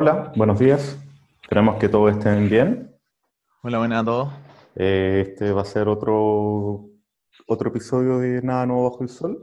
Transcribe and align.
Hola, 0.00 0.32
buenos 0.36 0.60
días. 0.60 0.96
Esperamos 1.42 1.76
que 1.80 1.88
todos 1.88 2.12
estén 2.12 2.48
bien. 2.48 2.94
Hola, 3.64 3.78
buenas 3.78 4.02
a 4.02 4.04
todos. 4.04 4.32
Eh, 4.76 5.24
este 5.26 5.50
va 5.50 5.62
a 5.62 5.64
ser 5.64 5.88
otro, 5.88 6.88
otro 7.48 7.68
episodio 7.70 8.20
de 8.20 8.40
Nada 8.40 8.64
Nuevo 8.64 8.88
Bajo 8.88 9.02
el 9.02 9.08
Sol. 9.08 9.42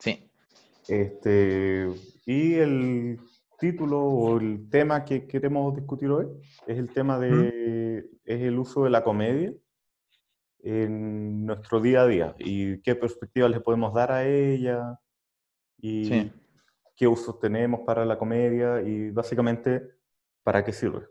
Sí. 0.00 0.28
Este, 0.88 1.88
y 2.26 2.54
el 2.54 3.20
título 3.60 4.00
o 4.00 4.40
el 4.40 4.68
tema 4.68 5.04
que 5.04 5.28
queremos 5.28 5.76
discutir 5.76 6.10
hoy 6.10 6.26
es 6.66 6.76
el 6.76 6.90
tema 6.90 7.20
de 7.20 7.98
es 8.24 8.40
el 8.40 8.58
uso 8.58 8.82
de 8.82 8.90
la 8.90 9.04
comedia 9.04 9.52
en 10.64 11.46
nuestro 11.46 11.80
día 11.80 12.02
a 12.02 12.06
día 12.08 12.34
y 12.36 12.82
qué 12.82 12.96
perspectivas 12.96 13.52
le 13.52 13.60
podemos 13.60 13.94
dar 13.94 14.10
a 14.10 14.26
ella 14.26 14.98
y 15.78 16.06
Sí. 16.06 16.32
Qué 16.96 17.06
usos 17.06 17.38
tenemos 17.40 17.80
para 17.86 18.04
la 18.04 18.18
comedia 18.18 18.80
y 18.82 19.10
básicamente 19.10 19.82
para 20.42 20.64
qué 20.64 20.72
sirve. 20.72 21.06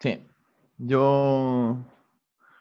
Sí. 0.00 0.26
Yo, 0.78 1.76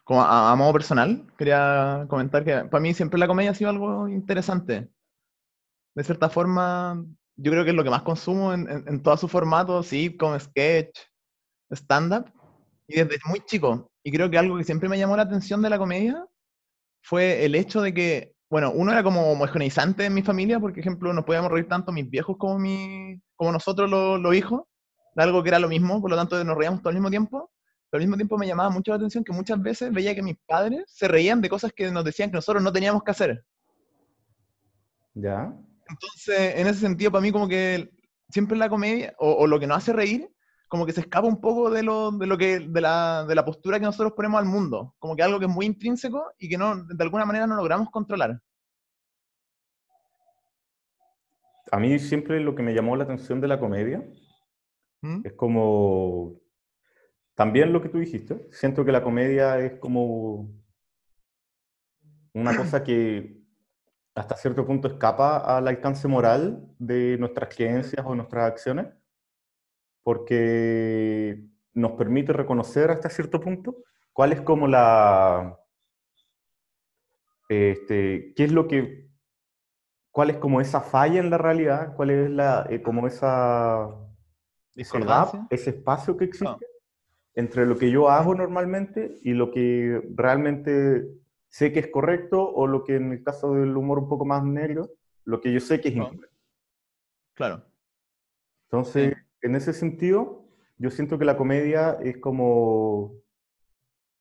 como 0.04 0.22
a, 0.22 0.52
a 0.52 0.56
modo 0.56 0.74
personal, 0.74 1.26
quería 1.38 2.06
comentar 2.08 2.44
que 2.44 2.66
para 2.66 2.82
mí 2.82 2.94
siempre 2.94 3.20
la 3.20 3.28
comedia 3.28 3.52
ha 3.52 3.56
sido 3.56 3.70
algo 3.70 4.08
interesante. 4.08 4.90
De 5.96 6.04
cierta 6.04 6.30
forma, 6.30 7.04
yo 7.36 7.52
creo 7.52 7.64
que 7.64 7.72
es 7.72 7.76
lo 7.76 7.84
que 7.84 7.90
más 7.90 8.04
consumo 8.04 8.54
en, 8.54 8.70
en, 8.70 8.88
en 8.88 9.04
todos 9.04 9.20
sus 9.20 9.32
formatos, 9.32 9.88
sitcom, 9.88 10.40
sketch, 10.40 11.00
stand-up, 11.72 12.32
y 12.88 12.96
desde 13.02 13.18
muy 13.26 13.40
chico. 13.46 13.92
Y 14.04 14.12
creo 14.12 14.30
que 14.30 14.38
algo 14.38 14.58
que 14.58 14.64
siempre 14.64 14.90
me 14.90 14.98
llamó 14.98 15.16
la 15.16 15.24
atención 15.24 15.62
de 15.62 15.70
la 15.70 15.78
comedia 15.78 16.26
fue 17.02 17.46
el 17.46 17.56
hecho 17.56 17.82
de 17.82 17.94
que, 17.94 18.36
bueno, 18.52 18.74
uno 18.74 18.92
era 18.92 19.02
como 19.02 19.32
homogeneizante 19.32 20.06
en 20.06 20.14
mi 20.14 20.24
familia, 20.24 20.60
porque, 20.60 20.82
por 20.82 20.90
ejemplo, 20.90 21.14
nos 21.14 21.24
podíamos 21.24 21.50
reír 21.50 21.70
tanto 21.70 21.94
mis 21.94 22.10
viejos 22.10 22.36
como, 22.38 22.60
mi, 22.60 23.18
como 23.38 23.54
nosotros 23.54 23.90
los, 23.90 24.20
los 24.20 24.36
hijos, 24.36 24.64
de 25.16 25.24
algo 25.24 25.42
que 25.42 25.48
era 25.48 25.58
lo 25.58 25.70
mismo, 25.70 26.02
por 26.02 26.10
lo 26.10 26.18
tanto 26.18 26.44
nos 26.44 26.58
reíamos 26.58 26.82
todo 26.82 26.90
al 26.90 26.96
mismo 26.96 27.10
tiempo, 27.10 27.50
pero 27.90 28.02
al 28.02 28.06
mismo 28.06 28.18
tiempo 28.18 28.38
me 28.38 28.46
llamaba 28.46 28.70
mucho 28.70 28.92
la 28.92 28.98
atención 28.98 29.24
que 29.24 29.32
muchas 29.32 29.62
veces 29.62 29.94
veía 29.94 30.14
que 30.14 30.22
mis 30.22 30.36
padres 30.46 30.84
se 30.88 31.08
reían 31.08 31.40
de 31.40 31.48
cosas 31.48 31.72
que 31.74 31.90
nos 31.92 32.04
decían 32.04 32.30
que 32.30 32.36
nosotros 32.36 32.62
no 32.62 32.74
teníamos 32.74 33.04
que 33.04 33.12
hacer. 33.12 33.46
¿Ya? 35.14 35.54
Entonces, 35.88 36.56
en 36.58 36.68
ese 36.68 36.82
sentido, 36.82 37.10
para 37.10 37.22
mí 37.22 37.32
como 37.32 37.48
que 37.48 37.90
siempre 38.30 38.58
la 38.58 38.68
comedia, 38.68 39.16
o, 39.18 39.32
o 39.32 39.48
lo 39.48 39.62
que 39.62 39.68
nos 39.68 39.78
hace 39.78 39.94
reír, 39.94 40.30
como 40.72 40.86
que 40.86 40.94
se 40.94 41.02
escapa 41.02 41.28
un 41.28 41.42
poco 41.42 41.70
de 41.70 41.84
lo, 41.84 42.12
de 42.12 42.26
lo 42.26 42.38
que, 42.38 42.60
de 42.60 42.80
la, 42.80 43.26
de 43.26 43.36
la 43.36 43.44
postura 43.44 43.78
que 43.78 43.86
nosotros 43.86 44.14
ponemos 44.16 44.40
al 44.40 44.46
mundo, 44.46 44.96
como 45.00 45.18
que 45.18 45.22
algo 45.22 45.38
que 45.38 45.44
es 45.44 45.52
muy 45.52 45.66
intrínseco 45.66 46.32
y 46.40 46.48
que 46.48 46.58
no, 46.58 46.86
de 46.86 47.04
alguna 47.04 47.26
manera 47.26 47.46
no 47.46 47.58
logramos 47.58 47.90
controlar. 47.90 48.40
A 51.72 51.80
mí 51.80 51.98
siempre 52.00 52.40
lo 52.42 52.54
que 52.54 52.64
me 52.64 52.74
llamó 52.74 52.96
la 52.96 53.06
atención 53.06 53.40
de 53.40 53.48
la 53.48 53.60
comedia 53.60 54.06
¿Mm? 55.02 55.22
es 55.24 55.34
como, 55.34 56.40
también 57.34 57.72
lo 57.72 57.82
que 57.82 57.90
tú 57.90 57.98
dijiste, 57.98 58.48
siento 58.52 58.84
que 58.84 58.92
la 58.92 59.02
comedia 59.02 59.58
es 59.60 59.80
como 59.80 60.54
una 62.34 62.56
cosa 62.56 62.84
que 62.84 63.42
hasta 64.16 64.36
cierto 64.36 64.66
punto 64.66 64.90
escapa 64.90 65.38
al 65.38 65.68
alcance 65.68 66.08
moral 66.08 66.68
de 66.78 67.18
nuestras 67.18 67.56
creencias 67.56 68.06
o 68.06 68.16
nuestras 68.16 68.52
acciones, 68.52 68.88
porque 70.04 71.46
nos 71.74 71.94
permite 71.94 72.34
reconocer 72.34 72.92
hasta 72.92 73.10
cierto 73.10 73.40
punto 73.40 73.78
cuál 74.12 74.34
es 74.34 74.42
como 74.42 74.68
la, 74.68 75.58
este, 77.48 78.34
qué 78.36 78.44
es 78.44 78.52
lo 78.52 78.68
que, 78.68 79.11
cuál 80.12 80.30
es 80.30 80.38
como 80.38 80.62
esa 80.62 80.82
falla 80.82 81.20
en 81.20 81.30
la 81.30 81.38
realidad, 81.38 81.96
cuál 81.96 82.10
es 82.12 82.30
la, 82.30 82.68
eh, 82.70 82.82
como 82.82 83.08
esa, 83.08 83.90
ese 84.76 85.00
gap, 85.00 85.48
ese 85.50 85.72
espacio 85.72 86.18
que 86.18 86.26
existe 86.26 86.46
No. 86.46 86.60
entre 87.36 87.66
lo 87.66 87.78
que 87.78 87.90
yo 87.90 88.10
hago 88.10 88.36
normalmente 88.36 89.18
y 89.24 89.34
lo 89.34 89.52
que 89.52 90.02
realmente 90.16 91.08
sé 91.48 91.72
que 91.72 91.80
es 91.80 91.88
correcto 91.88 92.44
o 92.44 92.68
lo 92.68 92.84
que 92.84 92.96
en 92.96 93.12
el 93.14 93.24
caso 93.24 93.54
del 93.54 93.76
humor 93.76 94.00
un 94.00 94.10
poco 94.10 94.26
más 94.26 94.44
negro, 94.44 94.90
lo 95.24 95.40
que 95.42 95.52
yo 95.54 95.60
sé 95.60 95.80
que 95.82 95.90
es 95.90 95.96
No. 95.96 96.04
incorrecto. 96.04 96.36
Claro. 97.34 97.66
Entonces, 98.66 99.14
en 99.42 99.56
ese 99.56 99.74
sentido, 99.74 100.46
yo 100.78 100.90
siento 100.90 101.18
que 101.18 101.26
la 101.26 101.38
comedia 101.38 101.98
es 102.02 102.18
como, 102.18 103.16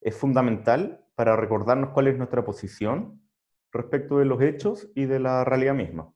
es 0.00 0.16
fundamental 0.16 1.04
para 1.14 1.36
recordarnos 1.36 1.90
cuál 1.90 2.08
es 2.08 2.16
nuestra 2.16 2.44
posición 2.44 3.20
respecto 3.72 4.18
de 4.18 4.24
los 4.24 4.40
hechos 4.42 4.88
y 4.94 5.04
de 5.04 5.20
la 5.20 5.44
realidad 5.44 5.74
misma. 5.74 6.12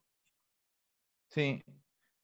Sí. 1.28 1.62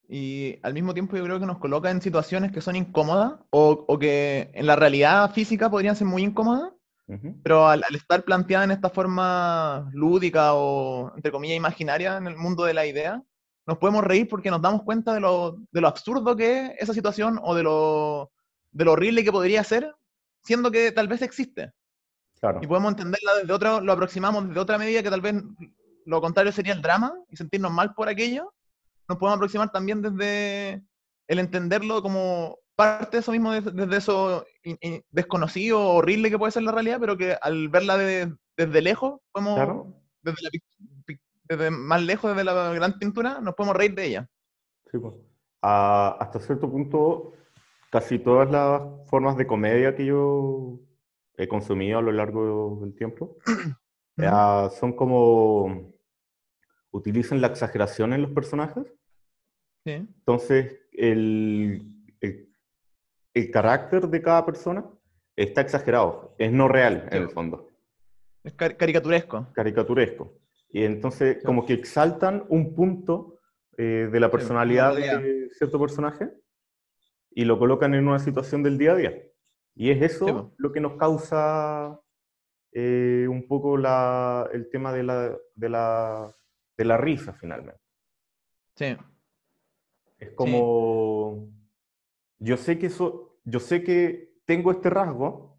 Y 0.09 0.59
al 0.63 0.75
mismo 0.75 0.93
tiempo 0.93 1.17
yo 1.17 1.25
creo 1.25 1.39
que 1.39 1.47
nos 1.47 1.59
coloca 1.59 1.91
en 1.91 2.03
situaciones 2.03 2.51
que 2.51 2.61
son 2.61 2.75
incómodas 2.75 3.39
o, 3.51 3.85
o 3.87 3.99
que 3.99 4.51
en 4.55 4.67
la 4.67 4.75
realidad 4.77 5.33
física 5.33 5.71
podrían 5.71 5.95
ser 5.97 6.07
muy 6.07 6.23
incómodas, 6.23 6.73
pero 7.43 7.67
al, 7.67 7.83
al 7.83 7.97
estar 7.97 8.23
planteada 8.23 8.65
en 8.65 8.71
esta 8.71 8.89
forma 8.89 9.91
lúdica 9.93 10.55
o, 10.55 11.13
entre 11.17 11.33
comillas, 11.33 11.57
imaginaria 11.57 12.17
en 12.17 12.29
el 12.29 12.37
mundo 12.37 12.65
de 12.65 12.75
la 12.75 12.87
idea, 12.87 13.21
nos 13.67 13.79
podemos 13.79 14.05
reír 14.05 14.29
porque 14.29 14.51
nos 14.51 14.63
damos 14.63 14.83
cuenta 14.83 15.15
de 15.15 15.21
lo, 15.21 15.59
de 15.71 15.81
lo 15.81 15.89
absurdo 15.89 16.37
que 16.37 16.67
es 16.67 16.73
esa 16.79 16.95
situación 16.95 17.41
o 17.43 17.55
de 17.55 17.63
lo, 17.63 18.33
de 18.73 18.85
lo 18.85 18.93
horrible 18.93 19.25
que 19.25 19.33
podría 19.33 19.63
ser, 19.65 19.95
siendo 20.43 20.71
que 20.71 20.93
tal 20.93 21.09
vez 21.09 21.23
existe. 21.23 21.73
Claro, 22.41 22.61
Y 22.63 22.67
podemos 22.67 22.93
entenderla 22.93 23.35
desde 23.41 23.53
otra, 23.53 23.81
lo 23.81 23.93
aproximamos 23.93 24.49
desde 24.49 24.61
otra 24.61 24.79
medida 24.79 25.03
que 25.03 25.11
tal 25.11 25.21
vez 25.21 25.35
lo 26.07 26.21
contrario 26.21 26.53
sería 26.53 26.73
el 26.73 26.81
drama 26.83 27.15
y 27.29 27.37
sentirnos 27.37 27.71
mal 27.71 27.95
por 27.95 28.09
aquello. 28.09 28.55
Nos 29.09 29.19
podemos 29.19 29.37
aproximar 29.37 29.71
también 29.71 30.01
desde 30.01 30.83
el 31.29 31.39
entenderlo 31.39 32.01
como 32.03 32.59
parte 32.75 33.19
de 33.19 33.21
eso 33.21 33.33
mismo, 33.33 33.53
desde, 33.53 33.97
eso 33.97 34.47
desconocido, 35.11 35.81
horrible 35.81 36.31
que 36.31 36.39
puede 36.39 36.53
ser 36.53 36.63
la 36.63 36.73
realidad, 36.73 36.99
pero 36.99 37.17
que 37.19 37.37
al 37.41 37.69
verla 37.69 37.99
de- 37.99 38.35
desde 38.57 38.81
lejos, 38.81 39.21
podemos, 39.33 39.57
claro. 39.57 39.87
desde, 40.23 40.43
la 40.43 40.51
desde 41.45 41.71
más 41.71 42.03
lejos, 42.03 42.31
desde 42.31 42.45
la 42.45 42.73
gran 42.73 42.99
pintura, 42.99 43.41
nos 43.41 43.55
podemos 43.55 43.77
reír 43.77 43.95
de 43.95 44.07
ella. 44.07 44.29
Sí, 44.91 44.99
pues. 44.99 45.15
Ah, 45.63 46.17
hasta 46.21 46.41
cierto 46.41 46.71
punto, 46.71 47.33
casi 47.91 48.19
todas 48.19 48.51
las 48.51 48.81
formas 49.11 49.37
de 49.37 49.47
comedia 49.47 49.95
que 49.95 50.07
yo 50.07 50.79
he 51.43 51.49
consumido 51.49 51.99
a 51.99 52.03
lo 52.03 52.13
largo 52.13 52.79
del 52.83 52.95
tiempo 52.95 53.39
ah, 54.19 54.71
son 54.79 54.93
como 54.95 55.93
utilizan 56.91 57.41
la 57.41 57.47
exageración 57.49 58.13
en 58.13 58.23
los 58.23 58.33
personajes. 58.33 58.85
Sí, 59.85 59.93
Entonces, 59.93 60.79
el, 60.93 61.83
el, 62.21 62.53
el 63.33 63.51
carácter 63.51 64.09
de 64.09 64.21
cada 64.21 64.45
persona 64.45 64.85
está 65.37 65.61
exagerado, 65.63 66.35
es 66.39 66.53
no 66.53 66.69
real 66.69 67.09
Sí. 67.11 67.17
en 67.17 67.23
el 67.23 67.31
fondo, 67.31 67.69
es 68.45 68.55
cari- 68.57 68.77
caricaturesco. 68.77 69.47
caricaturesco. 69.55 70.35
Y 70.69 70.85
entonces, 70.85 71.39
Sí. 71.41 71.45
como 71.47 71.65
que 71.65 71.73
exaltan 71.75 72.45
un 72.49 72.75
punto 72.75 73.39
eh, 73.79 74.09
de 74.13 74.21
la 74.21 74.31
personalidad 74.31 74.95
de 74.95 75.49
cierto 75.57 75.81
personaje 75.81 76.29
y 77.31 77.45
lo 77.45 77.59
colocan 77.59 77.95
en 77.95 78.07
una 78.07 78.19
situación 78.19 78.63
del 78.63 78.77
día 78.77 78.93
a 78.93 78.97
día. 78.97 79.23
Y 79.81 79.91
es 79.91 80.03
eso 80.03 80.27
Sí, 80.27 80.55
lo 80.59 80.73
que 80.73 80.81
nos 80.81 80.99
causa 80.99 81.99
eh, 82.73 83.27
un 83.31 83.49
poco 83.49 83.79
la, 83.79 84.47
el 84.53 84.69
tema 84.69 84.93
de 84.93 85.03
la, 85.03 85.35
de, 85.55 85.69
la, 85.71 86.37
de 86.77 86.85
la 86.85 86.99
risa, 86.99 87.33
finalmente. 87.33 87.81
Sí, 88.77 88.95
Es 90.19 90.33
como, 90.33 91.49
yo 92.41 92.59
sé 92.59 92.79
que 92.79 92.89
eso, 92.89 93.39
yo 93.45 93.59
sé 93.59 93.83
que 93.83 94.35
tengo 94.45 94.71
este 94.71 94.91
rasgo, 94.91 95.59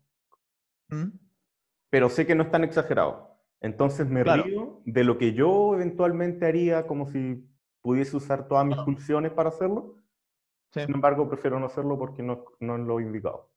¿Mm? 0.90 1.08
pero 1.90 2.08
sé 2.10 2.28
que 2.28 2.36
no 2.36 2.44
es 2.44 2.52
tan 2.52 2.64
exagerado. 2.64 3.40
Entonces 3.60 4.08
me 4.08 4.24
Claro. 4.24 4.44
río 4.44 4.82
de 4.86 5.04
lo 5.04 5.18
que 5.18 5.34
yo 5.34 5.74
eventualmente 5.74 6.46
haría 6.46 6.86
como 6.86 7.08
si 7.08 7.44
pudiese 7.82 8.18
usar 8.18 8.48
todas 8.48 8.68
mis 8.68 8.78
Ah. 8.78 8.86
pulsiones 8.86 9.32
para 9.32 9.50
hacerlo. 9.50 9.96
sí. 10.74 10.82
Sin 10.86 10.94
embargo, 10.94 11.28
prefiero 11.28 11.60
no 11.60 11.66
hacerlo 11.66 11.98
porque 11.98 12.22
no, 12.22 12.46
no 12.60 12.76
es 12.76 12.82
lo 12.82 13.00
indicado. 13.00 13.50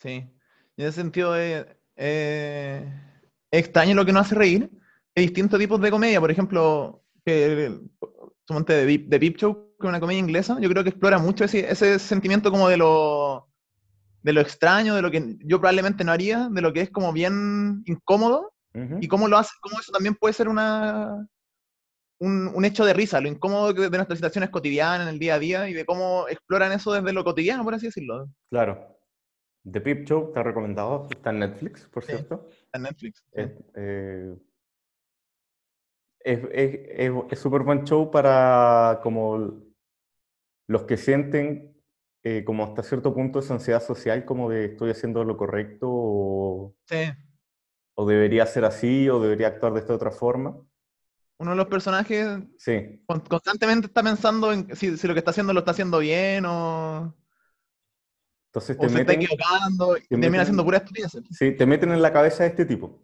Sí, 0.00 0.30
y 0.76 0.82
en 0.82 0.88
ese 0.88 1.00
sentido 1.00 1.36
es, 1.36 1.66
es 1.96 2.82
extraño 3.50 3.94
lo 3.94 4.06
que 4.06 4.12
nos 4.12 4.26
hace 4.26 4.34
reír. 4.34 4.70
Hay 5.14 5.24
distintos 5.24 5.58
tipos 5.58 5.80
de 5.80 5.90
comedia, 5.90 6.20
por 6.20 6.30
ejemplo, 6.30 7.04
que 7.24 7.78
de, 8.58 8.98
de 9.06 9.20
Peep 9.20 9.36
Show, 9.36 9.74
que 9.78 9.86
es 9.86 9.88
una 9.88 10.00
comedia 10.00 10.20
inglesa, 10.20 10.58
yo 10.60 10.68
creo 10.68 10.82
que 10.82 10.90
explora 10.90 11.18
mucho 11.18 11.44
ese, 11.44 11.70
ese 11.70 11.98
sentimiento 11.98 12.50
como 12.50 12.68
de 12.68 12.76
lo, 12.76 13.48
de 14.22 14.32
lo 14.32 14.40
extraño, 14.40 14.94
de 14.94 15.02
lo 15.02 15.10
que 15.10 15.36
yo 15.44 15.58
probablemente 15.58 16.04
no 16.04 16.12
haría, 16.12 16.48
de 16.50 16.60
lo 16.60 16.72
que 16.72 16.82
es 16.82 16.90
como 16.90 17.12
bien 17.12 17.82
incómodo, 17.86 18.52
y 19.00 19.08
cómo 19.08 19.26
lo 19.26 19.36
hace, 19.36 19.50
cómo 19.60 19.80
eso 19.80 19.90
también 19.90 20.14
puede 20.14 20.32
ser 20.32 20.48
una, 20.48 21.26
un, 22.20 22.52
un 22.54 22.64
hecho 22.64 22.84
de 22.84 22.92
risa, 22.92 23.20
lo 23.20 23.26
incómodo 23.26 23.72
de 23.72 23.90
nuestras 23.90 24.18
situaciones 24.18 24.50
cotidianas, 24.50 25.08
en 25.08 25.14
el 25.14 25.18
día 25.18 25.34
a 25.34 25.38
día, 25.40 25.68
y 25.68 25.74
de 25.74 25.84
cómo 25.84 26.26
exploran 26.28 26.70
eso 26.70 26.92
desde 26.92 27.12
lo 27.12 27.24
cotidiano, 27.24 27.64
por 27.64 27.74
así 27.74 27.86
decirlo, 27.86 28.28
Claro. 28.48 28.89
The 29.70 29.80
Peep 29.80 30.06
Show 30.08 30.28
está 30.28 30.42
recomendado, 30.42 31.06
está 31.10 31.30
en 31.30 31.40
Netflix, 31.40 31.86
por 31.86 32.04
Sí. 32.04 32.12
cierto. 32.12 32.48
en 32.72 32.82
Netflix. 32.82 33.18
sí. 33.34 33.40
Es 36.22 36.40
eh, 36.52 37.16
es- 37.30 37.38
súper 37.38 37.62
buen 37.62 37.84
show 37.84 38.10
para 38.10 39.00
como 39.02 39.62
los 40.68 40.82
que 40.84 40.96
sienten 40.96 41.74
eh, 42.22 42.44
como 42.44 42.64
hasta 42.64 42.82
cierto 42.82 43.14
punto 43.14 43.38
esa 43.38 43.54
ansiedad 43.54 43.82
social, 43.82 44.26
como 44.26 44.50
de 44.50 44.66
estoy 44.66 44.90
haciendo 44.90 45.24
lo 45.24 45.38
correcto 45.38 45.86
o, 45.90 46.76
Sí. 46.84 46.96
o 47.94 48.06
debería 48.06 48.44
ser 48.44 48.66
así 48.66 49.08
o 49.08 49.18
debería 49.20 49.46
actuar 49.48 49.72
de 49.72 49.80
esta 49.80 49.94
otra 49.94 50.10
forma. 50.10 50.54
Uno 51.38 51.52
de 51.52 51.56
los 51.56 51.66
personajes 51.68 52.28
Sí, 52.58 53.02
con- 53.06 53.20
constantemente 53.20 53.86
está 53.86 54.02
pensando 54.02 54.52
en 54.52 54.76
si, 54.76 54.98
si 54.98 55.08
lo 55.08 55.14
que 55.14 55.20
está 55.20 55.30
haciendo 55.30 55.54
lo 55.54 55.60
está 55.60 55.70
haciendo 55.70 55.98
bien 56.00 56.44
o, 56.44 57.14
entonces 58.50 58.76
o 58.76 58.80
te 58.82 58.88
se 58.88 58.98
está 59.00 59.12
meten, 59.12 59.22
equivocando 59.22 59.96
y 59.96 60.00
te 60.00 60.08
termina 60.08 60.30
meten- 60.30 60.40
haciendo 60.42 60.64
pura 60.64 60.78
estupidez. 60.78 61.12
sí, 61.30 61.52
te 61.52 61.66
meten 61.66 61.92
en 61.92 62.02
la 62.02 62.12
cabeza 62.12 62.42
de 62.44 62.50
este 62.50 62.64
tipo. 62.66 63.00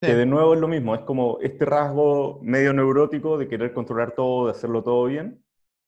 Sí. 0.00 0.08
Que 0.08 0.14
de 0.16 0.26
nuevo 0.26 0.54
es 0.54 0.60
lo 0.60 0.68
mismo, 0.68 0.94
es 0.94 1.02
como 1.02 1.38
este 1.40 1.64
rasgo 1.64 2.40
medio 2.42 2.72
neurótico 2.72 3.38
de 3.38 3.48
querer 3.48 3.72
controlar 3.72 4.12
todo, 4.14 4.46
de 4.46 4.50
hacerlo 4.52 4.82
todo 4.82 5.04
bien. 5.06 5.42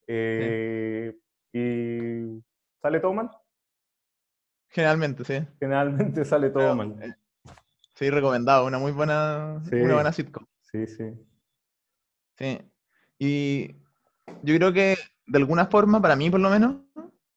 eh, 0.07 1.17
Y 1.53 2.43
sale 2.81 3.01
todo 3.01 3.13
mal. 3.15 3.31
Generalmente, 4.71 5.25
sí. 5.25 5.45
Generalmente 5.59 6.25
sale 6.25 6.51
todo 6.51 6.63
Pero, 6.63 6.77
mal. 6.77 7.03
eh, 7.03 7.15
Sí, 7.95 8.11
recomendado. 8.11 8.67
Una 8.67 8.79
muy 8.79 8.93
buena, 8.93 9.63
Sí. 9.71 9.77
una 9.77 9.95
buena 9.95 10.13
sitcom. 10.13 10.45
Sí, 10.61 10.87
sí. 10.87 11.05
Sí. 12.39 12.59
Y 13.19 13.69
yo 14.43 14.55
creo 14.57 14.73
que 14.73 14.97
de 15.27 15.39
alguna 15.39 15.67
forma, 15.67 16.01
para 16.03 16.15
mí 16.15 16.29
por 16.31 16.41
lo 16.41 16.51
menos, 16.51 16.77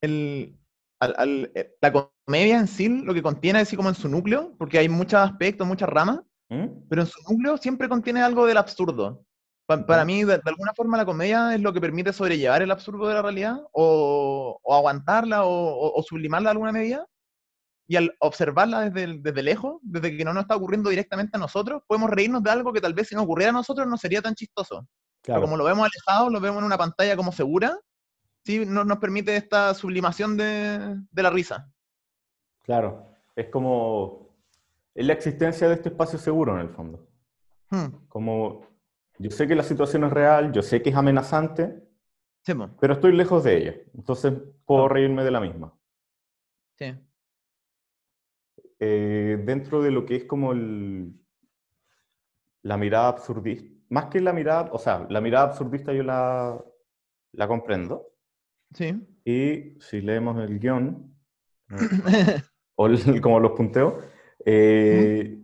el, 0.02 0.59
al- 1.00 1.16
al- 1.18 1.52
eh, 1.56 1.72
la 1.82 1.92
comedia 2.26 2.60
en 2.60 2.68
sí, 2.68 2.90
lo 2.90 3.14
que 3.14 3.22
contiene 3.22 3.60
así 3.60 3.76
como 3.76 3.90
en 3.90 3.96
su 3.96 4.10
núcleo, 4.10 4.54
porque 4.58 4.80
hay 4.80 4.90
muchos 4.90 5.20
aspectos, 5.20 5.66
muchas 5.68 5.90
ramas, 5.90 6.20
¿Mm? 6.50 6.66
pero 6.90 7.02
en 7.04 7.08
su 7.08 7.20
núcleo 7.30 7.58
siempre 7.58 7.88
contiene 7.90 8.22
algo 8.22 8.46
del 8.46 8.58
absurdo. 8.58 9.24
Pa- 9.68 9.86
para 9.86 10.02
Ya. 10.02 10.06
mí, 10.06 10.24
de, 10.24 10.38
de 10.38 10.42
alguna 10.46 10.74
forma, 10.74 10.98
la 10.98 11.06
comedia 11.06 11.54
es 11.54 11.62
lo 11.62 11.72
que 11.74 11.80
permite 11.82 12.12
sobrellevar 12.12 12.62
el 12.62 12.72
absurdo 12.72 13.08
de 13.08 13.14
la 13.14 13.22
realidad 13.22 13.58
o, 13.72 14.60
o 14.62 14.76
aguantarla 14.76 15.44
o, 15.46 15.50
o- 15.52 15.94
o 16.00 16.04
sublimarla 16.04 16.50
de 16.50 16.52
alguna 16.54 16.72
medida. 16.72 17.06
Y 17.88 17.96
al 17.96 18.16
observarla 18.20 18.90
desde, 18.90 19.18
desde 19.20 19.42
lejos, 19.44 19.80
desde 19.82 20.16
que 20.16 20.24
no 20.26 20.32
nos 20.34 20.42
está 20.44 20.56
ocurriendo 20.56 20.90
directamente 20.92 21.38
a 21.38 21.40
nosotros, 21.40 21.82
podemos 21.88 22.10
reírnos 22.12 22.44
de 22.44 22.52
algo 22.52 22.72
que 22.72 22.82
tal 22.82 22.94
vez 22.94 23.08
si 23.08 23.16
nos 23.16 23.24
ocurriera 23.24 23.50
a 23.50 23.54
nosotros 23.54 23.88
no 23.88 23.98
sería 23.98 24.22
tan 24.22 24.36
chistoso. 24.36 24.88
Pero 25.24 25.42
como 25.42 25.58
lo 25.58 25.64
vemos 25.64 25.88
alejado, 25.88 26.30
lo 26.30 26.40
vemos 26.40 26.60
en 26.60 26.66
una 26.66 26.78
pantalla 26.78 27.16
como 27.16 27.32
segura, 27.32 27.78
sí 28.46 28.66
no- 28.66 28.84
nos 28.86 29.00
permite 29.00 29.36
esta 29.36 29.74
sublimación 29.74 30.38
de, 30.38 30.98
de 31.12 31.24
la 31.24 31.30
risa. 31.30 31.72
Claro, 32.64 33.08
es 33.36 33.48
como, 33.50 34.30
es 34.96 35.06
la 35.06 35.14
existencia 35.14 35.68
de 35.68 35.76
este 35.76 35.90
espacio 35.90 36.20
seguro 36.20 36.54
en 36.56 36.62
el 36.62 36.70
fondo. 36.70 37.08
Hmm, 37.72 37.90
Como, 38.08 38.68
yo 39.20 39.32
sé 39.32 39.48
que 39.48 39.56
la 39.56 39.64
situación 39.64 40.04
es 40.04 40.12
real, 40.12 40.52
yo 40.52 40.62
sé 40.62 40.82
que 40.82 40.90
es 40.90 40.96
amenazante, 40.96 41.84
sí, 42.46 42.54
pero 42.80 42.94
estoy 42.94 43.14
lejos 43.14 43.44
de 43.44 43.58
ella. 43.58 43.76
Entonces 43.96 44.34
puedo 44.66 44.88
reírme 44.90 45.24
de 45.24 45.32
la 45.32 45.40
misma. 45.42 45.74
sí. 46.78 46.86
Eh, 48.80 49.42
dentro 49.46 49.82
de 49.82 49.92
lo 49.92 50.06
que 50.06 50.16
es 50.16 50.24
como 50.26 50.54
el, 50.54 51.14
la 52.64 52.78
mirada 52.78 53.10
absurdista, 53.10 53.70
más 53.90 54.06
que 54.06 54.22
la 54.22 54.34
mirada, 54.34 54.70
o 54.72 54.78
sea, 54.80 55.06
la 55.10 55.22
mirada 55.22 55.46
absurdista 55.48 55.94
yo 55.94 56.04
la, 56.04 56.64
la 57.34 57.48
comprendo. 57.48 58.08
Sí. 58.74 58.96
Y 59.26 59.80
si 59.82 60.02
leemos 60.02 60.40
el 60.42 60.60
guion, 60.60 61.14
o 62.76 62.88
el- 62.88 63.22
como 63.22 63.40
los 63.40 63.52
punteos, 63.52 64.04
eh, 64.46 65.38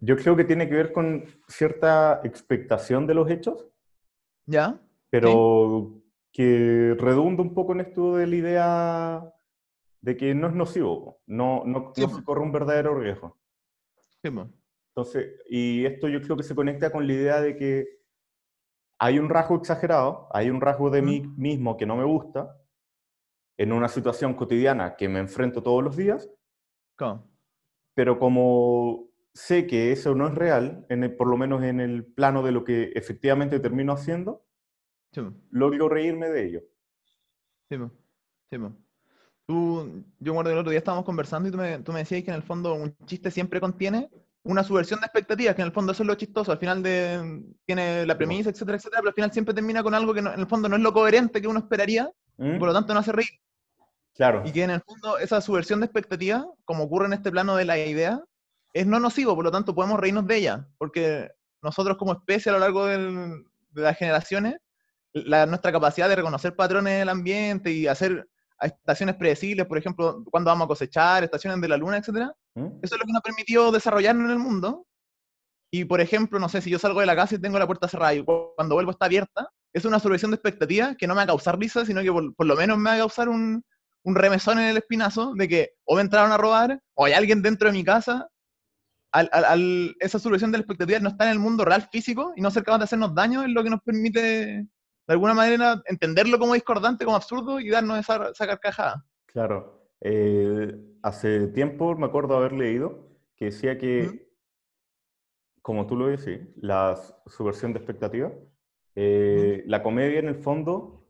yo 0.00 0.16
creo 0.16 0.36
que 0.36 0.44
tiene 0.44 0.68
que 0.68 0.74
ver 0.74 0.92
con 0.92 1.24
cierta 1.48 2.20
expectación 2.24 3.06
de 3.06 3.14
los 3.14 3.30
hechos, 3.30 3.66
¿Ya? 4.46 4.80
pero 5.10 6.02
que 6.32 6.94
redunda 6.98 7.42
un 7.42 7.54
poco 7.54 7.72
en 7.72 7.80
esto 7.80 8.16
de 8.16 8.26
la 8.26 8.36
idea 8.36 9.34
de 10.02 10.16
que 10.16 10.34
no 10.34 10.48
es 10.48 10.54
nocivo, 10.54 11.20
no, 11.26 11.62
no, 11.64 11.92
Sí, 11.94 12.02
no 12.02 12.08
se 12.08 12.22
corre 12.24 12.42
un 12.42 12.52
verdadero 12.52 12.98
riesgo. 12.98 13.38
Sí, 14.22 14.28
Entonces, 14.96 15.40
y 15.48 15.84
esto 15.86 16.08
yo 16.08 16.20
creo 16.20 16.36
que 16.36 16.42
se 16.42 16.54
conecta 16.54 16.90
con 16.90 17.06
la 17.06 17.12
idea 17.12 17.40
de 17.40 17.56
que 17.56 17.86
hay 18.98 19.18
un 19.18 19.28
rasgo 19.28 19.56
exagerado, 19.56 20.28
hay 20.32 20.50
un 20.50 20.60
rasgo 20.60 20.90
de 20.90 21.02
mí 21.02 21.22
mismo 21.36 21.76
que 21.76 21.86
no 21.86 21.96
me 21.96 22.04
gusta, 22.04 22.56
en 23.58 23.72
una 23.72 23.88
situación 23.88 24.34
cotidiana 24.34 24.94
que 24.94 25.08
me 25.08 25.18
enfrento 25.18 25.60
todos 25.60 25.82
los 25.82 25.96
días, 25.96 26.30
¿Cómo? 26.96 27.28
pero 27.94 28.18
como 28.18 29.08
sé 29.32 29.66
que 29.66 29.92
eso 29.92 30.14
no 30.14 30.28
es 30.28 30.34
real, 30.34 30.86
en 30.88 31.04
el- 31.04 31.16
por 31.16 31.28
lo 31.28 31.36
menos 31.36 31.62
en 31.62 31.80
el 31.80 32.04
plano 32.04 32.42
de 32.42 32.52
lo 32.52 32.64
que 32.64 32.92
efectivamente 32.94 33.60
termino 33.60 33.92
haciendo, 33.92 34.44
Sí, 35.12 35.20
logro 35.50 35.88
reírme 35.88 36.28
de 36.28 36.44
ello. 36.46 36.60
sí, 37.70 37.76
sí. 38.50 38.58
Tú, 39.46 40.04
yo 40.20 40.42
que 40.42 40.50
el 40.52 40.58
otro 40.58 40.70
día 40.70 40.78
estábamos 40.78 41.04
conversando 41.04 41.48
y 41.48 41.52
tú 41.52 41.58
me, 41.58 41.78
tú 41.80 41.92
me 41.92 42.00
decías 42.00 42.24
que 42.24 42.30
en 42.30 42.36
el 42.36 42.42
fondo 42.42 42.74
un 42.74 42.96
chiste 43.06 43.30
siempre 43.30 43.60
contiene 43.60 44.10
una 44.44 44.62
subversión 44.62 45.00
de 45.00 45.06
expectativas, 45.06 45.54
que 45.54 45.62
en 45.62 45.66
el 45.68 45.72
fondo 45.72 45.92
eso 45.92 46.02
es 46.02 46.06
lo 46.06 46.14
chistoso, 46.14 46.52
al 46.52 46.58
final 46.58 46.82
de, 46.82 47.42
tiene 47.64 48.04
la 48.06 48.16
premisa, 48.16 48.50
etcétera, 48.50 48.76
etcétera, 48.76 49.00
pero 49.00 49.08
al 49.08 49.14
final 49.14 49.32
siempre 49.32 49.54
termina 49.54 49.82
con 49.82 49.94
algo 49.94 50.12
que 50.14 50.20
no- 50.22 50.32
en 50.34 50.40
el 50.40 50.46
fondo 50.46 50.68
no 50.68 50.76
es 50.76 50.82
lo 50.82 50.92
coherente 50.92 51.40
que 51.40 51.48
uno 51.48 51.60
esperaría, 51.60 52.10
¿Mm? 52.36 52.56
y 52.56 52.58
por 52.58 52.68
lo 52.68 52.74
tanto 52.74 52.92
no 52.92 53.00
hace 53.00 53.12
reír. 53.12 53.28
Claro, 54.14 54.42
Y 54.44 54.52
que 54.52 54.62
en 54.62 54.70
el 54.70 54.80
fondo 54.82 55.18
esa 55.18 55.40
subversión 55.40 55.80
de 55.80 55.86
expectativas, 55.86 56.44
como 56.64 56.84
ocurre 56.84 57.06
en 57.06 57.14
este 57.14 57.30
plano 57.32 57.56
de 57.56 57.64
la 57.64 57.78
idea, 57.78 58.22
es 58.72 58.86
no 58.86 59.00
nocivo, 59.00 59.34
por 59.34 59.44
lo 59.44 59.50
tanto 59.50 59.74
podemos 59.74 59.98
reírnos 59.98 60.26
de 60.26 60.36
ella, 60.36 60.68
porque 60.78 61.30
nosotros 61.62 61.96
como 61.96 62.12
especie 62.12 62.50
a 62.50 62.52
lo 62.52 62.58
largo 62.60 62.86
del- 62.86 63.44
de 63.70 63.82
las 63.82 63.96
generaciones, 63.96 64.56
la- 65.14 65.46
nuestra 65.46 65.72
capacidad 65.72 66.08
de 66.08 66.16
reconocer 66.16 66.54
patrones 66.54 66.98
del 66.98 67.08
ambiente 67.08 67.72
y 67.72 67.86
hacer 67.86 68.28
estaciones 68.60 69.16
predecibles, 69.16 69.66
por 69.66 69.78
ejemplo, 69.78 70.22
cuando 70.30 70.50
vamos 70.50 70.66
a 70.66 70.68
cosechar, 70.68 71.24
estaciones 71.24 71.60
de 71.60 71.68
la 71.68 71.76
luna, 71.76 71.96
etcétera, 71.96 72.32
¿Mm? 72.54 72.66
eso 72.82 72.94
es 72.94 73.00
lo 73.00 73.06
que 73.06 73.12
nos 73.12 73.22
permitió 73.22 73.70
desarrollarnos 73.72 74.26
en 74.26 74.30
el 74.32 74.38
mundo. 74.38 74.86
Y, 75.72 75.84
por 75.86 76.00
ejemplo, 76.00 76.38
no 76.38 76.48
sé, 76.48 76.60
si 76.62 76.70
yo 76.70 76.78
salgo 76.78 77.00
de 77.00 77.06
la 77.06 77.16
casa 77.16 77.34
y 77.34 77.40
tengo 77.40 77.58
la 77.58 77.66
puerta 77.66 77.88
cerrada 77.88 78.14
y 78.14 78.24
cu- 78.24 78.52
cuando 78.54 78.76
vuelvo 78.76 78.92
está 78.92 79.06
abierta, 79.06 79.48
es 79.72 79.84
una 79.84 79.98
subversión 79.98 80.30
de 80.30 80.36
expectativas 80.36 80.96
que 80.96 81.06
no 81.08 81.14
me 81.14 81.18
va 81.18 81.22
a 81.24 81.26
causar 81.26 81.58
risa, 81.58 81.84
sino 81.84 82.00
que 82.00 82.12
por, 82.12 82.32
por 82.36 82.46
lo 82.46 82.54
menos 82.54 82.78
me 82.78 82.90
va 82.90 82.94
a 82.94 82.98
causar 82.98 83.28
un, 83.28 83.64
un 84.04 84.14
remesón 84.14 84.60
en 84.60 84.66
el 84.66 84.76
espinazo 84.76 85.32
de 85.34 85.48
que 85.48 85.70
o 85.84 85.96
me 85.96 86.02
entraron 86.02 86.30
a 86.30 86.36
robar 86.36 86.80
o 86.94 87.04
hay 87.06 87.12
alguien 87.14 87.42
dentro 87.42 87.66
de 87.68 87.72
mi 87.72 87.82
casa. 87.82 88.28
Al, 89.12 89.28
al- 89.32 89.44
al- 89.44 89.96
esa 89.98 90.18
subversión 90.20 90.52
de 90.52 90.58
la 90.58 90.62
expectativa 90.62 91.00
no 91.00 91.08
está 91.08 91.24
en 91.24 91.30
el 91.32 91.38
mundo 91.40 91.64
real 91.64 91.88
físico 91.90 92.32
y 92.36 92.40
no 92.40 92.52
ser 92.52 92.62
capaz 92.62 92.78
de 92.78 92.84
hacernos 92.84 93.14
daño 93.14 93.42
es 93.42 93.48
lo 93.50 93.64
que 93.64 93.70
nos 93.70 93.80
permite, 93.82 94.20
de 94.20 94.66
alguna 95.08 95.34
manera, 95.34 95.82
entenderlo 95.86 96.38
como 96.38 96.54
discordante, 96.54 97.04
como 97.04 97.16
absurdo 97.16 97.58
y 97.58 97.68
darnos 97.70 97.98
esa, 97.98 98.28
esa 98.30 98.46
carcajada. 98.46 99.04
claro. 99.26 99.88
Eh, 100.00 100.76
hace 101.04 101.48
tiempo 101.48 101.94
me 101.96 102.06
acuerdo 102.06 102.34
haber 102.34 102.52
leído 102.52 103.06
que 103.36 103.46
decía 103.46 103.76
que, 103.76 104.32
como 105.60 105.86
tú 105.86 105.96
lo 105.96 106.06
decís, 106.06 106.40
la 106.56 106.96
subversión 107.26 107.74
de 107.74 107.78
expectativas, 107.80 108.32
eh, 108.94 109.62
la 109.66 109.82
comedia 109.82 110.18
en 110.18 110.28
el 110.28 110.36
fondo, 110.36 111.06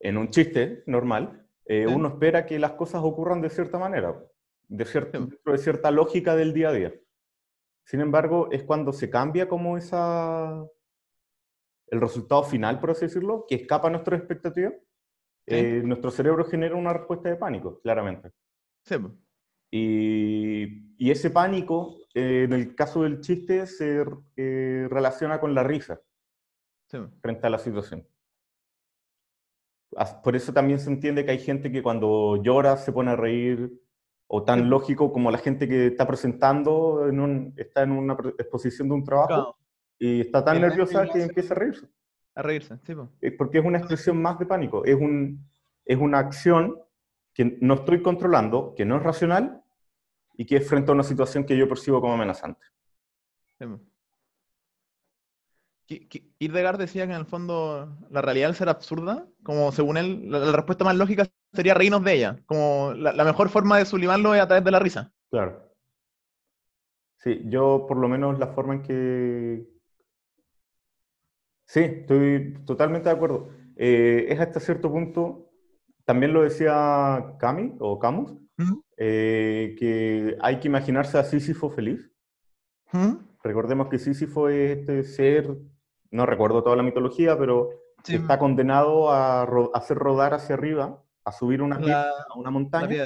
en 0.00 0.16
un 0.16 0.30
chiste 0.30 0.82
normal, 0.86 1.46
eh, 1.66 1.86
uno 1.86 2.08
espera 2.08 2.44
que 2.44 2.58
las 2.58 2.72
cosas 2.72 3.02
ocurran 3.04 3.40
de 3.40 3.50
cierta 3.50 3.78
manera, 3.78 4.20
de, 4.66 4.84
cier- 4.84 5.10
Sí. 5.12 5.18
dentro 5.18 5.52
de 5.52 5.58
cierta 5.58 5.90
lógica 5.92 6.34
del 6.34 6.52
día 6.52 6.70
a 6.70 6.72
día. 6.72 6.94
Sin 7.84 8.00
embargo, 8.00 8.48
es 8.50 8.64
cuando 8.64 8.92
se 8.92 9.08
cambia 9.10 9.48
como 9.48 9.76
esa, 9.78 10.66
el 11.86 12.00
resultado 12.00 12.42
final, 12.42 12.80
por 12.80 12.90
así 12.90 13.02
decirlo, 13.06 13.44
que 13.48 13.54
escapa 13.54 13.86
a 13.86 13.90
nuestras 13.92 14.18
expectativas, 14.20 14.72
Sí. 15.46 15.54
eh, 15.54 15.82
nuestro 15.84 16.10
cerebro 16.10 16.44
genera 16.46 16.74
una 16.74 16.92
respuesta 16.92 17.28
de 17.28 17.36
pánico, 17.36 17.80
claramente. 17.80 18.32
Sí. 18.88 18.96
Y, 19.70 20.94
y 20.96 21.10
ese 21.10 21.30
pánico, 21.30 21.96
eh, 22.14 22.44
en 22.44 22.52
el 22.54 22.74
caso 22.74 23.02
del 23.02 23.20
chiste, 23.20 23.66
se 23.66 24.04
eh, 24.36 24.86
relaciona 24.90 25.38
con 25.40 25.54
la 25.54 25.62
risa 25.62 26.00
Sí, 26.90 26.98
frente 27.20 27.46
a 27.46 27.50
la 27.50 27.58
situación. 27.58 28.06
Por 30.22 30.36
eso 30.36 30.52
también 30.52 30.78
se 30.78 30.90
entiende 30.90 31.24
que 31.24 31.32
hay 31.32 31.38
gente 31.38 31.70
que 31.72 31.82
cuando 31.82 32.42
llora 32.42 32.76
se 32.76 32.92
pone 32.92 33.10
a 33.10 33.16
reír, 33.16 33.72
o 34.26 34.42
tan 34.44 34.60
Sí. 34.60 34.64
lógico 34.66 35.12
como 35.12 35.30
la 35.30 35.38
gente 35.38 35.66
que 35.68 35.86
está 35.88 36.06
presentando, 36.06 37.06
en 37.08 37.20
un- 37.20 37.54
está 37.56 37.82
en 37.82 37.92
una 37.92 38.14
exposición 38.38 38.88
de 38.88 38.94
un 38.94 39.04
trabajo 39.04 39.26
Claro, 39.28 39.56
y 39.98 40.20
está 40.20 40.44
tan 40.44 40.60
nerviosa 40.60 40.98
nervio 41.00 41.12
que 41.14 41.22
empieza 41.22 41.54
a 41.54 41.56
reírse. 41.58 41.86
a 42.34 42.42
reírse, 42.42 42.78
sí, 42.86 42.94
porque 43.36 43.58
es 43.58 43.64
una 43.64 43.78
expresión 43.78 44.20
más 44.22 44.38
de 44.38 44.46
pánico, 44.46 44.84
es, 44.84 44.94
un, 44.94 45.44
es 45.84 45.98
una 45.98 46.18
acción 46.20 46.76
que 47.38 47.56
no 47.60 47.74
estoy 47.74 48.02
controlando, 48.02 48.74
que 48.76 48.84
no 48.84 48.96
es 48.96 49.02
racional 49.04 49.62
y 50.36 50.44
que 50.44 50.56
es 50.56 50.68
frente 50.68 50.90
a 50.90 50.94
una 50.94 51.04
situación 51.04 51.44
que 51.44 51.56
yo 51.56 51.68
percibo 51.68 52.00
como 52.00 52.14
amenazante. 52.14 52.66
Ki- 55.86 56.08
Kierkegaard 56.36 56.78
decía 56.78 57.06
que 57.06 57.12
en 57.12 57.20
el 57.20 57.26
fondo 57.26 57.96
la 58.10 58.22
realidad 58.22 58.48
al 58.48 58.56
ser 58.56 58.68
absurda, 58.68 59.28
como 59.44 59.70
según 59.70 59.98
él, 59.98 60.28
la, 60.28 60.40
la 60.40 60.50
respuesta 60.50 60.84
más 60.84 60.96
lógica 60.96 61.26
sería 61.52 61.74
reírnos 61.74 62.02
de 62.02 62.14
ella. 62.14 62.42
Como 62.44 62.92
la, 62.94 63.12
la 63.12 63.22
mejor 63.22 63.50
forma 63.50 63.78
de 63.78 63.86
sublimarlo 63.86 64.34
es 64.34 64.42
a 64.42 64.48
través 64.48 64.64
de 64.64 64.70
la 64.72 64.80
risa. 64.80 65.12
Claro. 65.30 65.62
Sí, 67.18 67.42
yo 67.44 67.84
por 67.86 67.98
lo 67.98 68.08
menos 68.08 68.36
la 68.40 68.48
forma 68.48 68.74
en 68.74 68.82
que... 68.82 69.64
Sí, 71.66 71.80
estoy 71.80 72.54
totalmente 72.66 73.08
de 73.08 73.14
acuerdo. 73.14 73.50
Eh, 73.76 74.26
es 74.28 74.40
hasta 74.40 74.58
cierto 74.58 74.90
punto, 74.90 75.47
también 76.08 76.32
lo 76.32 76.42
decía 76.42 77.34
Cami 77.38 77.74
o 77.80 77.98
Camus, 77.98 78.32
eh, 78.96 79.76
que 79.78 80.38
hay 80.40 80.58
que 80.58 80.68
imaginarse 80.68 81.18
a 81.18 81.22
Sísifo 81.22 81.68
feliz. 81.68 82.10
Recordemos 83.42 83.88
que 83.88 83.98
Sísifo 83.98 84.48
es 84.48 84.78
este 84.78 85.04
ser, 85.04 85.54
no 86.10 86.24
recuerdo 86.24 86.62
toda 86.62 86.76
la 86.76 86.82
mitología, 86.82 87.38
pero 87.38 87.68
está 88.06 88.38
condenado 88.38 89.10
a 89.12 89.42
hacer 89.74 89.98
rodar 89.98 90.32
hacia 90.32 90.54
arriba, 90.54 91.04
a 91.26 91.30
subir 91.30 91.60
una, 91.60 91.76
a 91.76 92.38
una 92.38 92.50
montaña 92.50 93.04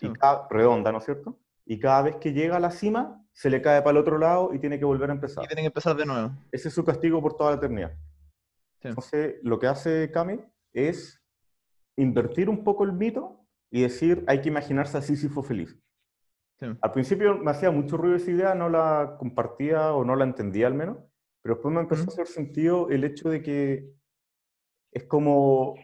y 0.00 0.12
redonda, 0.50 0.92
¿no 0.92 0.98
es 0.98 1.04
cierto? 1.06 1.36
Y 1.66 1.80
cada 1.80 2.02
vez 2.02 2.16
que 2.20 2.32
llega 2.32 2.58
a 2.58 2.60
la 2.60 2.70
cima, 2.70 3.26
se 3.32 3.50
le 3.50 3.60
cae 3.60 3.82
para 3.82 3.90
el 3.90 3.96
otro 3.96 4.18
lado 4.18 4.54
y 4.54 4.60
tiene 4.60 4.78
que 4.78 4.84
volver 4.84 5.10
a 5.10 5.14
empezar. 5.14 5.42
Y 5.42 5.48
tiene 5.48 5.62
que 5.62 5.66
empezar 5.66 5.96
de 5.96 6.06
nuevo. 6.06 6.30
Ese 6.52 6.68
es 6.68 6.74
su 6.74 6.84
castigo 6.84 7.20
por 7.20 7.36
toda 7.36 7.50
la 7.50 7.56
eternidad. 7.56 7.92
Entonces, 8.82 9.34
lo 9.42 9.58
que 9.58 9.66
hace 9.66 10.12
Kami 10.12 10.38
es 10.72 11.19
invertir 11.96 12.48
un 12.48 12.64
poco 12.64 12.84
el 12.84 12.92
mito 12.92 13.46
y 13.70 13.82
decir, 13.82 14.24
hay 14.26 14.40
que 14.40 14.48
imaginarse 14.48 14.98
a 14.98 15.02
Sísifo 15.02 15.42
feliz. 15.42 15.78
Al 16.82 16.92
principio 16.92 17.38
me 17.38 17.50
hacía 17.50 17.70
mucho 17.70 17.96
ruido 17.96 18.16
esa 18.16 18.30
idea, 18.30 18.54
no 18.54 18.68
la 18.68 19.16
compartía 19.18 19.94
o 19.94 20.04
no 20.04 20.14
la 20.14 20.24
entendía 20.24 20.66
al 20.66 20.74
menos, 20.74 20.98
pero 21.40 21.54
después 21.54 21.74
me 21.74 21.80
empezó 21.80 22.04
a 22.04 22.12
hacer 22.12 22.26
sentido 22.26 22.90
el 22.90 23.04
hecho 23.04 23.30
de 23.30 23.42
que 23.42 23.94
es 24.92 25.04
como, 25.04 25.74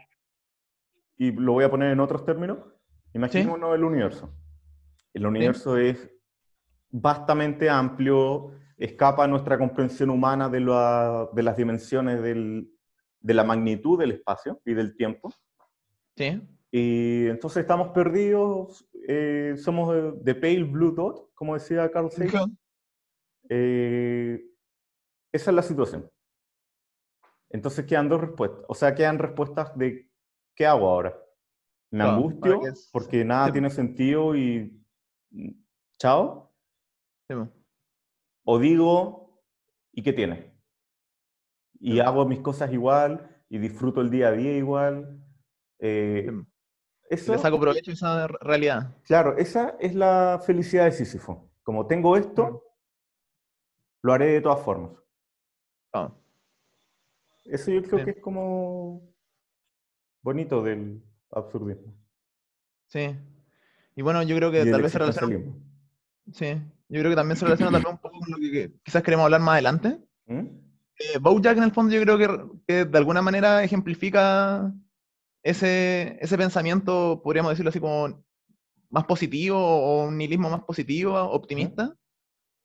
y 1.17 1.33
lo 1.33 1.53
voy 1.53 1.65
a 1.65 1.71
poner 1.71 1.93
en 1.93 2.01
otros 2.01 2.27
términos, 2.27 2.59
imaginémonos 3.15 3.75
el 3.75 3.85
universo. 3.85 4.35
El 5.15 5.27
universo 5.27 5.79
es 5.79 6.11
vastamente 6.91 7.71
amplio, 7.71 8.53
escapa 8.77 9.25
a 9.25 9.29
nuestra 9.29 9.57
comprensión 9.57 10.11
humana 10.11 10.51
de, 10.51 10.59
de 10.59 11.43
las 11.43 11.57
dimensiones 11.57 12.21
del, 12.21 12.71
de 13.21 13.35
la 13.35 13.45
magnitud 13.45 13.99
del 13.99 14.13
espacio 14.13 14.61
y 14.65 14.75
del 14.75 14.95
tiempo. 14.95 15.33
Sí. 16.17 16.41
Y 16.71 17.27
entonces 17.27 17.63
estamos 17.63 17.89
perdidos, 17.89 18.89
eh, 19.09 19.55
somos 19.57 20.23
de, 20.25 20.35
pale 20.35 20.65
blue 20.65 20.93
dot, 20.93 21.33
como 21.35 21.55
decía 21.55 21.91
Carl 21.91 22.11
Sagan. 22.11 22.59
Eh, 23.49 24.45
esa 25.33 25.51
es 25.51 25.55
la 25.55 25.63
situación. 25.63 26.11
Entonces 27.51 27.87
quedan 27.87 28.09
dos 28.09 28.21
respuestas, 28.21 28.65
o 28.69 28.75
sea, 28.75 28.95
quedan 28.95 29.19
respuestas 29.19 29.77
de 29.79 30.11
¿qué 30.55 30.67
hago 30.67 30.89
ahora? 30.89 31.17
¿Me 31.91 32.03
angustio 32.03 32.61
porque 32.93 33.25
nada 33.25 33.53
tiene 33.53 33.71
sentido 33.71 34.35
y 34.35 34.83
chao? 35.99 36.53
O 38.45 38.59
digo, 38.59 39.43
¿y 39.93 40.03
qué 40.03 40.13
tiene? 40.13 40.53
Y 41.79 42.01
hago 42.01 42.27
mis 42.27 42.41
cosas 42.41 42.73
igual 42.73 43.45
y 43.49 43.59
disfruto 43.59 44.01
el 44.01 44.11
día 44.11 44.29
a 44.29 44.33
día 44.33 44.57
igual. 44.57 45.23
Eh, 45.79 46.31
eso, 47.09 47.33
Le 47.33 47.39
saco 47.39 47.61
provecho 47.61 47.91
de 47.91 47.95
esa 47.95 48.27
realidad. 48.27 48.97
Claro, 49.05 49.37
esa 49.37 49.77
es 49.81 49.95
la 49.95 50.41
felicidad 50.45 50.87
de 50.87 50.93
Sísifo. 50.93 51.51
Como 51.63 51.87
tengo 51.87 52.17
esto, 52.17 52.65
lo 54.03 54.13
haré 54.13 54.27
de 54.27 54.41
todas 54.41 54.61
formas. 54.65 54.93
Ah. 55.93 56.13
Eso 57.45 57.71
yo 57.71 57.83
creo 57.83 58.05
que 58.05 58.11
es 58.13 58.21
como 58.21 59.03
bonito 60.23 60.63
del 60.63 61.03
absurdismo. 61.31 61.95
Sí. 62.89 63.17
Y 63.95 64.03
bueno, 64.03 64.23
yo 64.25 64.37
creo 64.37 64.51
que 64.51 64.67
tal 64.71 64.83
vez 64.83 64.93
se 64.93 64.99
relaciona. 64.99 65.39
Sí. 66.33 66.61
Yo 66.89 67.01
creo 67.01 67.11
que 67.11 67.17
también 67.17 67.37
se 67.37 67.45
relaciona 67.45 67.73
también 67.73 67.95
un 67.95 68.01
poco 68.01 68.19
con 68.19 68.31
lo 68.31 68.39
que 68.39 68.73
quizás 68.85 69.03
queremos 69.03 69.25
hablar 69.25 69.41
más 69.41 69.55
adelante. 69.55 69.99
¿Mm? 70.27 70.47
Eh, 70.99 71.19
Bojack 71.21 71.57
en 71.57 71.65
el 71.65 71.73
fondo 71.73 71.95
yo 71.95 72.03
creo 72.03 72.19
que, 72.19 72.63
que, 72.67 72.85
de 72.85 72.99
alguna 72.99 73.23
manera 73.23 73.63
ejemplifica 73.63 74.73
ese, 75.47 76.19
ese 76.21 76.37
pensamiento, 76.37 77.21
podríamos 77.23 77.51
decirlo 77.51 77.69
así 77.69 77.79
como 77.79 78.25
más 78.91 79.05
positivo 79.05 79.57
o 79.57 80.07
un 80.07 80.19
nihilismo 80.19 80.51
más 80.51 80.65
positivo, 80.65 81.15
optimista, 81.15 81.95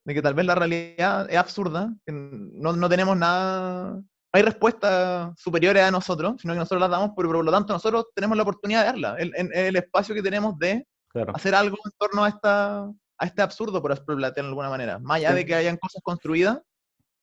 de 0.04 0.14
que 0.16 0.22
tal 0.22 0.34
vez 0.34 0.48
la 0.48 0.56
realidad 0.56 1.30
es 1.30 1.38
absurda, 1.38 1.94
que 2.04 2.12
no, 2.12 2.74
no 2.74 2.90
tenemos 2.90 3.16
nada, 3.16 3.94
no 3.94 4.04
hay 4.32 4.42
respuestas 4.42 5.40
superiores 5.40 5.84
a 5.84 5.92
nosotros, 5.92 6.42
sino 6.42 6.54
que 6.54 6.60
nosotros 6.60 6.82
las 6.82 6.90
damos, 6.90 7.12
pero 7.16 7.30
por 7.30 7.46
lo 7.46 7.52
tanto 7.52 7.72
nosotros 7.72 8.08
tenemos 8.16 8.36
la 8.36 8.44
oportunidad 8.44 8.80
de 8.80 8.86
darla, 8.88 9.16
el, 9.20 9.32
el, 9.54 9.76
espacio 9.76 10.16
que 10.16 10.24
tenemos 10.24 10.58
de 10.58 10.88
hacer 11.36 11.54
algo 11.54 11.78
en 11.86 11.92
torno 12.00 12.24
a, 12.24 12.30
esta, 12.30 12.86
a 12.86 13.26
este 13.26 13.44
absurdo, 13.44 13.80
por 13.80 13.94
plantear 14.04 14.34
de 14.34 14.50
alguna 14.50 14.70
manera, 14.70 14.98
más 14.98 15.18
allá 15.18 15.36
de 15.36 15.46
que 15.46 15.54
hayan 15.54 15.78
cosas 15.78 16.02
construidas, 16.02 16.60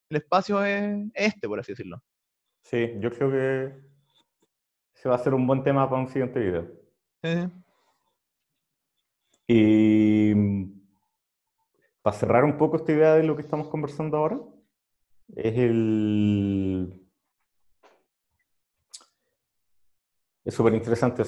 el 0.09 0.17
espacio 0.17 0.63
es 0.63 1.05
este, 1.15 1.49
por 1.49 1.59
así 1.59 1.73
decirlo. 1.73 2.01
Sí, 2.63 2.93
yo 2.99 3.11
creo 3.11 3.29
que 3.29 3.88
se 5.01 5.07
va 5.07 5.15
a 5.15 5.19
ser 5.19 5.33
un 5.33 5.47
buen 5.47 5.63
tema 5.63 5.89
para 5.89 6.01
un 6.01 6.09
siguiente 6.09 6.39
video. 6.39 6.67
Sí. 7.23 7.49
Y 9.47 10.33
mm, 10.35 10.81
para 12.01 12.17
cerrar 12.17 12.43
un 12.43 12.57
poco 12.57 12.75
esta 12.75 12.91
idea 12.91 13.15
de 13.15 13.23
lo 13.23 13.35
que 13.35 13.41
estamos 13.41 13.69
conversando 13.69 14.17
ahora, 14.17 14.39
es 15.35 15.57
el... 15.57 17.01
Es 20.43 20.53
súper 20.53 20.73
interesante, 20.73 21.23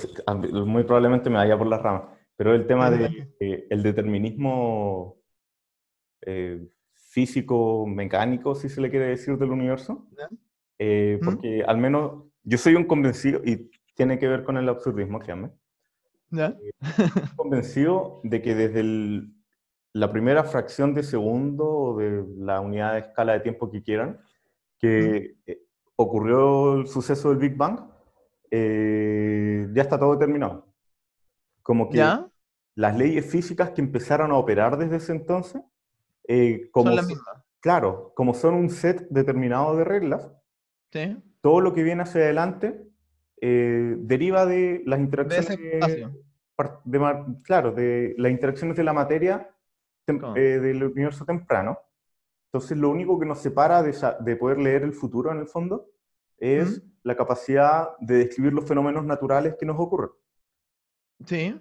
muy 0.65 0.83
probablemente 0.83 1.29
me 1.29 1.37
vaya 1.37 1.57
por 1.57 1.67
las 1.67 1.81
ramas, 1.81 2.03
pero 2.35 2.55
el 2.55 2.65
tema 2.65 2.89
del 2.89 3.35
de, 3.39 3.67
el 3.69 3.83
determinismo 3.83 5.17
eh, 6.21 6.67
físico, 6.93 7.85
mecánico, 7.85 8.55
si 8.55 8.67
se 8.67 8.81
le 8.81 8.89
quiere 8.89 9.07
decir, 9.07 9.37
del 9.37 9.51
universo. 9.51 10.07
Eh, 10.79 11.19
porque 11.23 11.63
al 11.63 11.77
menos 11.77 12.30
yo 12.43 12.57
soy 12.57 12.75
un 12.75 12.85
convencido, 12.85 13.41
y 13.43 13.71
tiene 13.95 14.19
que 14.19 14.27
ver 14.27 14.43
con 14.43 14.57
el 14.57 14.67
absurdismo, 14.69 15.19
créanme. 15.19 15.51
¿Ya? 16.29 16.55
Eh, 16.61 16.71
convencido 17.35 18.21
de 18.23 18.41
que 18.41 18.55
desde 18.55 19.27
la 19.93 20.11
primera 20.11 20.43
fracción 20.43 20.93
de 20.93 21.03
segundo 21.03 21.67
o 21.67 21.97
de 21.97 22.23
la 22.37 22.61
unidad 22.61 22.93
de 22.93 22.99
escala 22.99 23.33
de 23.33 23.41
tiempo 23.41 23.69
que 23.69 23.83
quieran, 23.83 24.19
que 24.79 25.35
eh, 25.45 25.61
ocurrió 25.95 26.75
el 26.75 26.87
suceso 26.87 27.29
del 27.29 27.37
Big 27.37 27.55
Bang, 27.55 27.79
ya 28.51 29.81
está 29.81 29.97
todo 29.97 30.13
determinado. 30.13 30.67
Como 31.61 31.89
que 31.89 32.03
las 32.75 32.97
leyes 32.97 33.25
físicas 33.25 33.71
que 33.71 33.81
empezaron 33.81 34.31
a 34.31 34.37
operar 34.37 34.77
desde 34.77 34.97
ese 34.97 35.11
entonces 35.13 35.61
eh, 36.27 36.69
como 36.71 36.87
son 36.87 36.95
las 36.95 37.07
mismas. 37.07 37.43
Claro, 37.59 38.13
como 38.15 38.33
son 38.33 38.55
un 38.55 38.69
set 38.69 39.07
determinado 39.09 39.75
de 39.75 39.83
reglas, 39.83 40.31
todo 41.41 41.61
lo 41.61 41.73
que 41.73 41.83
viene 41.83 42.03
hacia 42.03 42.21
adelante 42.21 42.81
eh, 43.41 43.95
deriva 43.97 44.45
de 44.45 44.83
las 44.85 44.99
interacciones 44.99 45.57
de, 45.57 46.07
claro, 47.43 47.71
de 47.71 48.13
las 48.17 48.31
interacciones 48.31 48.77
de 48.77 48.83
la 48.83 48.93
materia 48.93 49.49
eh, 50.07 50.59
del 50.61 50.83
universo 50.83 51.25
temprano. 51.25 51.79
Entonces, 52.53 52.77
lo 52.77 52.89
único 52.89 53.19
que 53.19 53.25
nos 53.25 53.39
separa 53.39 53.81
de, 53.81 53.95
de 54.19 54.35
poder 54.35 54.59
leer 54.59 54.83
el 54.83 54.93
futuro, 54.93 55.31
en 55.31 55.39
el 55.39 55.47
fondo, 55.47 55.89
es 56.37 56.83
la 57.03 57.15
capacidad 57.15 57.97
de 57.99 58.15
describir 58.15 58.53
los 58.53 58.65
fenómenos 58.65 59.05
naturales 59.05 59.55
que 59.59 59.65
nos 59.65 59.79
ocurren. 59.79 60.09
Sí. 61.25 61.59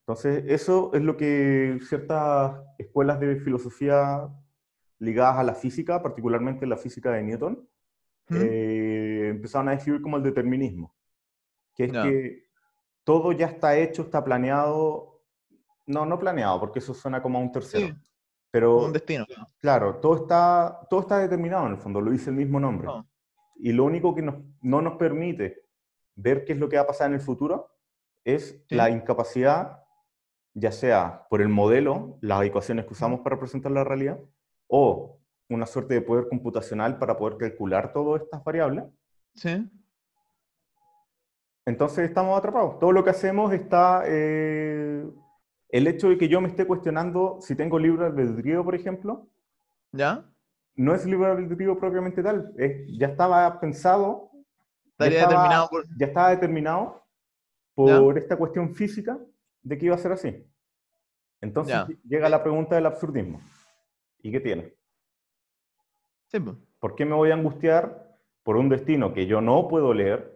Entonces, 0.00 0.44
eso 0.48 0.90
es 0.94 1.02
lo 1.02 1.16
que 1.16 1.78
ciertas 1.88 2.56
escuelas 2.76 3.20
de 3.20 3.36
filosofía 3.36 4.28
ligadas 4.98 5.38
a 5.38 5.44
la 5.44 5.54
física, 5.54 6.02
particularmente 6.02 6.66
la 6.66 6.76
física 6.76 7.12
de 7.12 7.22
Newton, 7.22 7.68
eh, 8.30 9.01
empezaron 9.32 9.68
a 9.68 9.72
describir 9.72 10.02
como 10.02 10.16
el 10.16 10.22
determinismo, 10.22 10.94
que 11.74 11.84
es 11.84 11.92
que 11.92 12.44
todo 13.04 13.32
ya 13.32 13.46
está 13.46 13.76
hecho, 13.76 14.02
está 14.02 14.22
planeado, 14.22 15.22
no, 15.86 16.06
no 16.06 16.18
planeado, 16.18 16.60
porque 16.60 16.78
eso 16.78 16.94
suena 16.94 17.20
como 17.20 17.38
a 17.38 17.42
un 17.42 17.52
tercero, 17.52 17.96
pero 18.50 18.78
un 18.78 18.92
destino. 18.92 19.26
Claro, 19.58 19.96
todo 19.96 20.16
está, 20.22 20.86
todo 20.88 21.00
está 21.00 21.18
determinado 21.18 21.66
en 21.66 21.72
el 21.72 21.78
fondo, 21.78 22.00
lo 22.00 22.10
dice 22.10 22.30
el 22.30 22.36
mismo 22.36 22.60
nombre. 22.60 22.88
Y 23.56 23.72
lo 23.72 23.84
único 23.84 24.14
que 24.14 24.22
no 24.22 24.82
nos 24.82 24.96
permite 24.96 25.66
ver 26.14 26.44
qué 26.44 26.52
es 26.52 26.58
lo 26.58 26.68
que 26.68 26.76
va 26.76 26.82
a 26.82 26.86
pasar 26.86 27.08
en 27.08 27.14
el 27.14 27.20
futuro 27.20 27.70
es 28.24 28.64
la 28.68 28.88
incapacidad 28.90 29.82
ya 30.54 30.72
sea 30.72 31.26
por 31.30 31.40
el 31.40 31.48
modelo, 31.48 32.18
las 32.20 32.42
ecuaciones 32.44 32.84
que 32.84 32.92
usamos 32.92 33.20
para 33.20 33.36
representar 33.36 33.72
la 33.72 33.84
realidad, 33.84 34.18
o 34.66 35.18
una 35.48 35.66
suerte 35.66 35.94
de 35.94 36.02
poder 36.02 36.28
computacional 36.28 36.98
para 36.98 37.16
poder 37.16 37.36
calcular 37.38 37.92
todas 37.92 38.22
estas 38.22 38.42
variables. 38.44 38.84
Sí. 39.34 39.70
Entonces 41.64 42.08
estamos 42.08 42.38
atrapados. 42.38 42.78
Todo 42.78 42.92
lo 42.92 43.04
que 43.04 43.10
hacemos 43.10 43.52
está... 43.52 44.02
Eh, 44.06 45.06
el 45.68 45.86
hecho 45.86 46.10
de 46.10 46.18
que 46.18 46.28
yo 46.28 46.40
me 46.40 46.48
esté 46.48 46.66
cuestionando 46.66 47.38
si 47.40 47.56
tengo 47.56 47.78
libre 47.78 48.04
albedrío, 48.04 48.62
por 48.62 48.74
ejemplo, 48.74 49.30
¿Ya? 49.90 50.24
no 50.74 50.94
es 50.94 51.06
libre 51.06 51.30
albedrío 51.30 51.78
propiamente 51.78 52.22
tal. 52.22 52.52
ya 52.88 53.08
estaba 53.08 53.58
pensado... 53.58 54.30
ya 54.98 55.06
estaba, 55.06 55.28
determinado 55.28 55.68
por... 55.68 55.86
Ya 55.96 56.06
estaba 56.06 56.30
determinado 56.30 57.02
por 57.74 58.18
esta 58.18 58.36
cuestión 58.36 58.74
física 58.74 59.18
de 59.62 59.78
que 59.78 59.86
iba 59.86 59.94
a 59.94 59.98
ser 59.98 60.12
así. 60.12 60.46
Entonces 61.40 61.76
llega 62.04 62.28
la 62.28 62.42
pregunta 62.42 62.74
del 62.74 62.86
absurdismo. 62.86 63.40
¿Y 64.18 64.30
qué 64.30 64.40
tiene? 64.40 64.74
¿Por 66.78 66.94
qué 66.94 67.04
me 67.04 67.14
voy 67.14 67.30
a 67.30 67.34
angustiar 67.34 68.01
por 68.42 68.56
un 68.56 68.68
destino 68.68 69.12
que 69.14 69.26
yo 69.26 69.40
no 69.40 69.68
puedo 69.68 69.94
leer? 69.94 70.32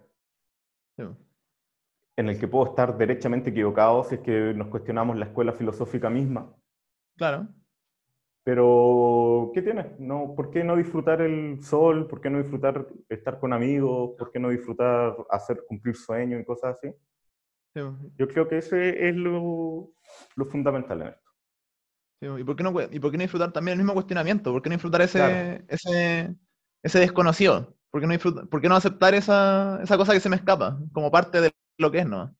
en 2.18 2.30
el 2.30 2.40
que 2.40 2.48
puedo 2.48 2.70
estar 2.70 2.96
derechamente 2.96 3.50
equivocado 3.50 4.02
si 4.04 4.14
es 4.14 4.20
que 4.22 4.54
nos 4.54 4.68
cuestionamos 4.68 5.16
la 5.18 5.26
escuela 5.26 5.52
filosófica 5.52 6.08
misma. 6.08 6.50
Claro. 7.16 7.46
Pero, 8.42 9.50
¿qué 9.52 9.60
tiene? 9.60 9.96
No, 9.98 10.34
¿Por 10.34 10.50
qué 10.50 10.64
no 10.64 10.76
disfrutar 10.76 11.20
el 11.20 11.62
sol? 11.62 12.06
¿Por 12.06 12.20
qué 12.20 12.30
no 12.30 12.38
disfrutar 12.38 12.86
estar 13.08 13.38
con 13.38 13.52
amigos? 13.52 14.12
¿Por 14.16 14.30
qué 14.30 14.38
no 14.38 14.48
disfrutar 14.48 15.14
hacer 15.30 15.64
cumplir 15.66 15.94
sueños 15.96 16.40
y 16.40 16.44
cosas 16.44 16.76
así? 16.76 16.90
Sí, 17.74 17.80
Yo 18.16 18.28
creo 18.28 18.48
que 18.48 18.58
ese 18.58 19.08
es 19.08 19.14
lo, 19.16 19.92
lo 20.36 20.46
fundamental 20.46 21.02
en 21.02 21.08
esto. 21.08 21.30
sí, 22.20 22.26
¿Y, 22.40 22.44
por 22.44 22.56
qué 22.56 22.62
no, 22.62 22.70
¿Y 22.90 23.00
por 23.00 23.10
qué 23.10 23.18
no 23.18 23.24
disfrutar 23.24 23.52
también 23.52 23.72
el 23.74 23.78
mismo 23.84 23.92
cuestionamiento? 23.92 24.52
¿Por 24.52 24.62
qué 24.62 24.70
no 24.70 24.76
disfrutar 24.76 25.02
ese, 25.02 25.18
Claro. 25.18 25.64
ese, 25.68 26.34
ese 26.82 26.98
desconocido? 27.00 27.75
¿Por 27.90 28.00
qué 28.00 28.06
no, 28.06 28.12
disfrutar, 28.12 28.48
por 28.48 28.60
qué 28.60 28.68
no 28.68 28.76
aceptar 28.76 29.14
esa, 29.14 29.80
esa 29.82 29.96
cosa 29.96 30.12
que 30.12 30.20
se 30.20 30.28
me 30.28 30.36
escapa 30.36 30.78
como 30.92 31.10
parte 31.10 31.40
de 31.40 31.52
lo 31.78 31.90
que 31.90 32.00
es, 32.00 32.06
no? 32.06 32.34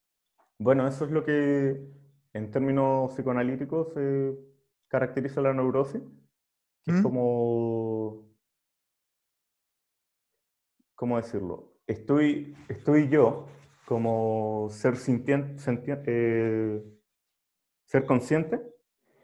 Bueno, 0.58 0.86
eso 0.86 1.04
es 1.04 1.10
lo 1.10 1.24
que 1.24 1.80
en 2.32 2.50
términos 2.50 3.12
psicoanalíticos 3.14 3.88
caracteriza 4.88 5.40
la 5.40 5.52
neurosis, 5.54 6.02
que 6.84 6.90
es 6.92 6.98
¿Mm? 6.98 7.02
como, 7.02 8.28
¿cómo 10.94 11.16
decirlo? 11.16 11.74
Estoy, 11.86 12.56
estoy 12.68 13.08
yo 13.08 13.46
como 13.86 14.68
ser 14.70 14.94
sintien- 14.94 15.56
sentien- 15.58 16.02
eh, 16.06 16.82
ser 17.86 18.04
consciente 18.06 18.60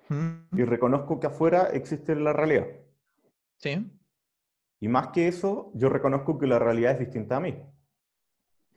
¿Mm? 0.08 0.56
y 0.58 0.64
reconozco 0.64 1.18
que 1.18 1.26
afuera 1.26 1.68
existe 1.72 2.14
la 2.14 2.32
realidad. 2.32 2.66
Sí, 3.56 3.90
Y 4.82 4.88
más 4.88 5.10
que 5.12 5.28
eso, 5.28 5.70
yo 5.74 5.88
reconozco 5.88 6.38
que 6.40 6.48
la 6.48 6.58
realidad 6.58 6.94
es 6.94 6.98
distinta 6.98 7.36
a 7.36 7.40
mí. 7.40 7.56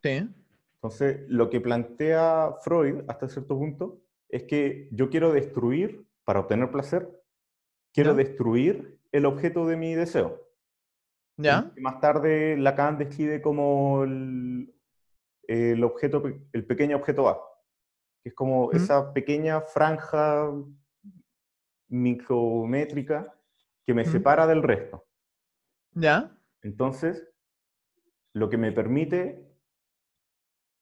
sí, 0.04 0.30
Entonces, 0.76 1.26
lo 1.30 1.50
que 1.50 1.60
plantea 1.60 2.58
Freud 2.62 3.02
hasta 3.08 3.28
cierto 3.28 3.58
punto 3.58 4.04
es 4.30 4.44
que 4.44 4.88
yo 4.92 5.10
quiero 5.10 5.34
destruir, 5.34 6.06
para 6.24 6.42
obtener 6.42 6.70
placer, 6.70 7.10
quiero 7.92 8.12
Ya. 8.12 8.18
destruir 8.18 9.00
el 9.12 9.26
objeto 9.26 9.66
de 9.66 9.78
mi 9.78 9.96
deseo. 9.96 10.48
¿ya? 11.38 11.72
Y 11.76 11.82
más 11.82 12.00
tarde 12.00 12.56
Lacan 12.56 13.00
describe 13.00 13.42
como 13.42 14.04
el, 14.04 14.72
el 15.48 15.84
objeto, 15.84 16.22
el 16.54 16.66
pequeño 16.68 16.98
objeto 16.98 17.28
A, 17.30 17.42
que 18.22 18.30
es 18.30 18.36
como 18.36 18.72
esa 18.74 19.12
pequeña 19.12 19.62
franja 19.62 20.52
micrométrica 21.90 23.34
que 23.88 23.94
me 23.96 24.06
separa 24.06 24.46
del 24.46 24.62
resto. 24.62 25.04
¿Ya? 25.96 26.38
Entonces, 26.62 27.28
lo 28.34 28.50
que 28.50 28.58
me 28.58 28.72
permite 28.72 29.42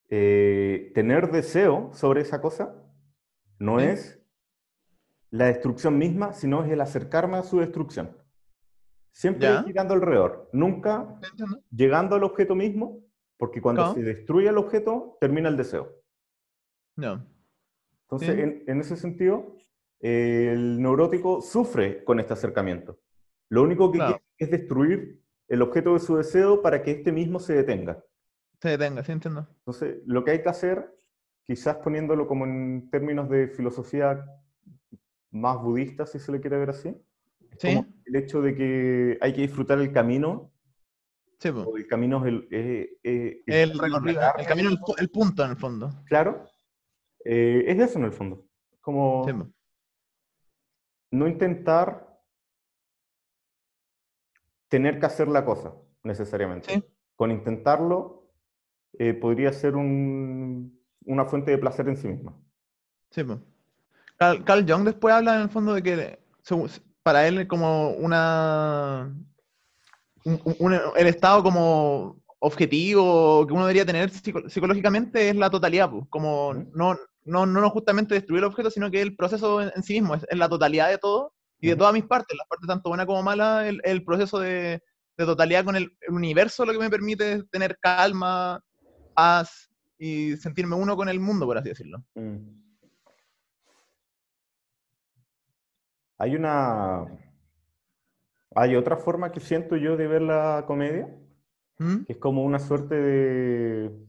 eh, 0.09 0.91
tener 0.93 1.31
deseo 1.31 1.91
sobre 1.93 2.21
esa 2.21 2.41
cosa 2.41 2.75
no 3.59 3.79
Sí. 3.79 3.85
es 3.85 4.19
la 5.31 5.45
destrucción 5.45 5.97
misma, 5.97 6.33
sino 6.33 6.63
es 6.63 6.71
el 6.71 6.81
acercarme 6.81 7.37
a 7.37 7.43
su 7.43 7.59
destrucción. 7.59 8.15
Siempre 9.11 9.47
Ya. 9.47 9.63
girando 9.63 9.93
alrededor, 9.93 10.49
nunca 10.53 11.19
llegando 11.71 12.15
al 12.15 12.23
objeto 12.23 12.53
mismo, 12.55 13.03
porque 13.37 13.61
cuando 13.61 13.93
se 13.93 14.01
destruye 14.03 14.49
el 14.49 14.57
objeto, 14.57 15.17
termina 15.19 15.49
el 15.49 15.57
deseo. 15.57 15.91
No. 16.95 17.25
Entonces, 18.03 18.35
Sí. 18.35 18.41
en, 18.41 18.63
en 18.67 18.79
ese 18.81 18.95
sentido, 18.95 19.55
eh, 19.99 20.49
el 20.53 20.81
neurótico 20.81 21.41
sufre 21.41 22.03
con 22.03 22.19
este 22.19 22.33
acercamiento. 22.33 22.99
Lo 23.49 23.63
único 23.63 23.91
que 23.91 23.99
quiere 23.99 24.21
es 24.43 24.51
destruir 24.51 25.21
el 25.47 25.61
objeto 25.61 25.93
de 25.93 25.99
su 25.99 26.15
deseo 26.17 26.61
para 26.61 26.81
que 26.83 26.91
éste 26.91 27.11
mismo 27.11 27.39
se 27.39 27.53
detenga. 27.53 28.03
Se 28.61 28.69
detenga, 28.69 29.03
sí 29.03 29.11
entiendo. 29.11 29.47
Entonces, 29.59 29.97
lo 30.05 30.23
que 30.23 30.31
hay 30.31 30.41
que 30.41 30.49
hacer, 30.49 30.95
quizás 31.43 31.77
poniéndolo 31.77 32.27
como 32.27 32.45
en 32.45 32.89
términos 32.89 33.29
de 33.29 33.47
filosofía 33.49 34.25
más 35.31 35.61
budista, 35.61 36.05
si 36.05 36.19
se 36.19 36.31
le 36.31 36.39
quiere 36.39 36.57
ver 36.57 36.69
así, 36.69 36.95
Sí, 37.59 37.67
como 37.67 37.85
el 38.05 38.15
hecho 38.15 38.41
de 38.41 38.55
que 38.55 39.17
hay 39.21 39.33
que 39.33 39.41
disfrutar 39.41 39.79
el 39.79 39.91
camino, 39.91 40.51
sí, 41.39 41.51
po. 41.51 41.61
o 41.61 41.77
el 41.77 41.87
camino 41.87 42.17
es 42.25 42.27
el, 42.33 42.47
eh, 42.51 42.97
eh, 43.03 43.43
El 43.45 43.77
camino 43.77 43.99
de 44.01 44.13
la 44.13 44.19
recorrido, 44.19 44.19
carne, 44.21 44.41
el 44.41 44.47
camino, 44.47 44.69
el, 44.69 44.79
pu- 44.79 44.95
el 44.99 45.09
punto 45.09 45.43
en 45.45 45.51
el 45.51 45.57
fondo. 45.57 45.91
Claro, 46.05 46.45
eh, 47.25 47.63
es 47.67 47.79
eso 47.79 47.99
en 47.99 48.05
el 48.05 48.11
fondo. 48.11 48.45
Como 48.81 49.23
Sí, 49.27 49.33
no 51.11 51.27
intentar 51.27 52.12
tener 54.73 54.99
que 54.99 55.05
hacer 55.05 55.27
la 55.27 55.45
cosa, 55.45 55.71
necesariamente. 56.01 56.73
Sí. 56.73 56.83
Con 57.15 57.29
intentarlo, 57.29 58.23
eh, 58.97 59.13
podría 59.13 59.53
ser 59.53 59.75
un- 59.75 60.81
una 61.05 61.25
fuente 61.25 61.51
de 61.51 61.59
placer 61.59 61.87
en 61.87 61.95
sí 61.95 62.07
misma. 62.07 62.33
Sí, 63.11 63.23
po. 63.23 63.39
Carl, 64.17 64.43
Carl 64.43 64.65
Jung 64.67 64.83
después 64.83 65.13
habla 65.13 65.35
en 65.35 65.41
el 65.43 65.49
fondo 65.49 65.75
de 65.75 65.83
que 65.83 66.19
para 67.03 67.27
él 67.27 67.47
como 67.47 67.91
una 67.91 69.13
un- 70.25 70.41
un- 70.57 70.73
el 70.95 71.07
estado 71.07 71.43
como 71.43 72.17
objetivo 72.39 73.45
que 73.45 73.53
uno 73.53 73.65
debería 73.65 73.85
tener 73.85 74.09
psico- 74.09 74.49
psicológicamente 74.49 75.29
es 75.29 75.35
la 75.35 75.51
totalidad, 75.51 75.91
pues, 75.91 76.05
como 76.09 76.53
no, 76.73 76.97
no, 77.25 77.45
no 77.45 77.69
justamente 77.69 78.15
destruir 78.15 78.39
el 78.39 78.45
objeto, 78.49 78.71
sino 78.71 78.89
que 78.89 79.01
el 79.03 79.15
proceso 79.15 79.61
en, 79.61 79.71
en 79.75 79.83
sí 79.83 79.93
mismo, 79.99 80.15
es, 80.15 80.25
es 80.27 80.37
la 80.37 80.49
totalidad 80.49 80.89
de 80.89 80.97
todo 80.97 81.32
y 81.63 81.69
de 81.69 81.77
todas 81.77 81.93
mis 81.93 82.03
partes, 82.03 82.37
las 82.37 82.45
partes 82.45 82.67
tanto 82.67 82.89
buenas 82.89 83.05
como 83.05 83.23
malas, 83.23 83.65
el, 83.65 83.79
el 83.85 84.03
proceso 84.03 84.37
de, 84.37 84.83
de 85.17 85.25
totalidad 85.25 85.63
con 85.63 85.77
el, 85.77 85.95
el 86.01 86.13
universo 86.13 86.65
lo 86.65 86.73
que 86.73 86.79
me 86.79 86.89
permite 86.89 87.43
tener 87.43 87.77
calma, 87.79 88.61
paz 89.13 89.71
y 89.97 90.35
sentirme 90.35 90.75
uno 90.75 90.97
con 90.97 91.07
el 91.07 91.21
mundo, 91.21 91.45
por 91.45 91.57
así 91.57 91.69
decirlo. 91.69 92.03
Mm. 92.15 92.35
Hay 96.17 96.35
una. 96.35 97.05
Hay 98.55 98.75
otra 98.75 98.97
forma 98.97 99.31
que 99.31 99.39
siento 99.39 99.77
yo 99.77 99.95
de 99.95 100.07
ver 100.07 100.21
la 100.21 100.65
comedia, 100.67 101.07
¿Mm? 101.79 102.03
que 102.03 102.11
es 102.11 102.19
como 102.19 102.43
una 102.43 102.59
suerte 102.59 102.95
de 102.95 104.05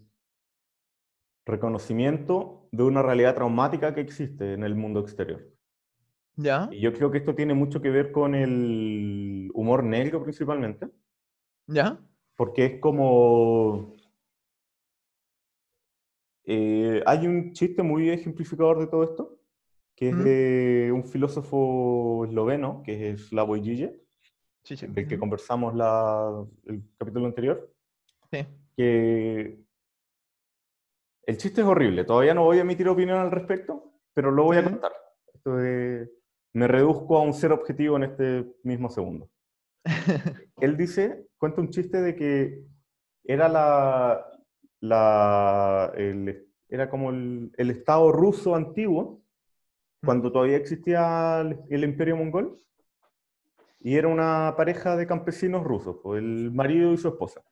reconocimiento 1.46 2.68
de 2.72 2.82
una 2.82 3.02
realidad 3.02 3.36
traumática 3.36 3.94
que 3.94 4.00
existe 4.00 4.54
en 4.54 4.64
el 4.64 4.74
mundo 4.74 4.98
exterior. 4.98 5.53
¿Ya? 6.36 6.68
Y 6.72 6.80
yo 6.80 6.92
creo 6.92 7.10
que 7.10 7.18
esto 7.18 7.34
tiene 7.34 7.54
mucho 7.54 7.80
que 7.80 7.90
ver 7.90 8.10
con 8.12 8.34
el 8.34 9.50
humor 9.54 9.84
negro 9.84 10.22
principalmente, 10.22 10.88
¿Ya? 11.66 11.98
porque 12.36 12.64
es 12.66 12.80
como... 12.80 13.94
eh, 16.44 17.02
hay 17.06 17.26
un 17.26 17.52
chiste 17.52 17.82
muy 17.82 18.10
ejemplificador 18.10 18.78
de 18.80 18.86
todo 18.86 19.04
esto, 19.04 19.38
que 19.94 20.08
es 20.10 20.14
¿Mm? 20.16 20.24
de 20.24 20.92
un 20.92 21.04
filósofo 21.04 22.24
esloveno, 22.26 22.82
que 22.84 23.10
es 23.10 23.28
Slavoj 23.28 23.60
Žižek, 23.60 23.94
Sí, 24.64 24.76
sí. 24.76 24.86
del 24.88 25.06
que 25.06 25.18
conversamos 25.18 25.74
la- 25.74 26.44
el 26.66 26.82
capítulo 26.98 27.26
anterior, 27.26 27.70
Sí. 28.32 28.46
que 28.76 29.58
el 31.26 31.36
chiste 31.38 31.60
es 31.60 31.66
horrible. 31.66 32.04
Todavía 32.04 32.34
no 32.34 32.44
voy 32.44 32.58
a 32.58 32.62
emitir 32.62 32.88
opinión 32.88 33.18
al 33.18 33.30
respecto, 33.30 33.92
pero 34.14 34.30
lo 34.30 34.44
voy 34.44 34.56
a 34.56 34.64
contar. 34.64 34.92
Esto 35.32 35.56
de- 35.56 36.10
me 36.54 36.68
reduzco 36.68 37.18
a 37.18 37.22
un 37.22 37.34
ser 37.34 37.52
objetivo 37.52 37.96
en 37.96 38.04
este 38.04 38.46
mismo 38.62 38.88
segundo. 38.90 39.28
Él 40.60 40.76
dice, 40.76 41.26
cuenta 41.36 41.60
un 41.60 41.70
chiste 41.70 42.00
de 42.00 42.16
que 42.16 42.64
era 43.24 43.48
la, 43.48 44.24
la 44.80 45.92
el- 45.96 46.48
era 46.68 46.88
como 46.90 47.10
el, 47.10 47.52
el 47.56 47.70
estado 47.70 48.10
ruso 48.12 48.54
antiguo, 48.54 49.22
cuando 50.04 50.32
todavía 50.32 50.56
existía 50.56 51.40
el, 51.40 51.60
el 51.70 51.84
imperio 51.84 52.16
mongol, 52.16 52.58
y 53.80 53.96
era 53.96 54.08
una 54.08 54.54
pareja 54.56 54.96
de 54.96 55.06
campesinos 55.06 55.62
rusos, 55.62 55.98
pues, 56.02 56.22
el 56.22 56.50
marido 56.52 56.92
y 56.92 56.96
su 56.96 57.08
esposa. 57.08 57.42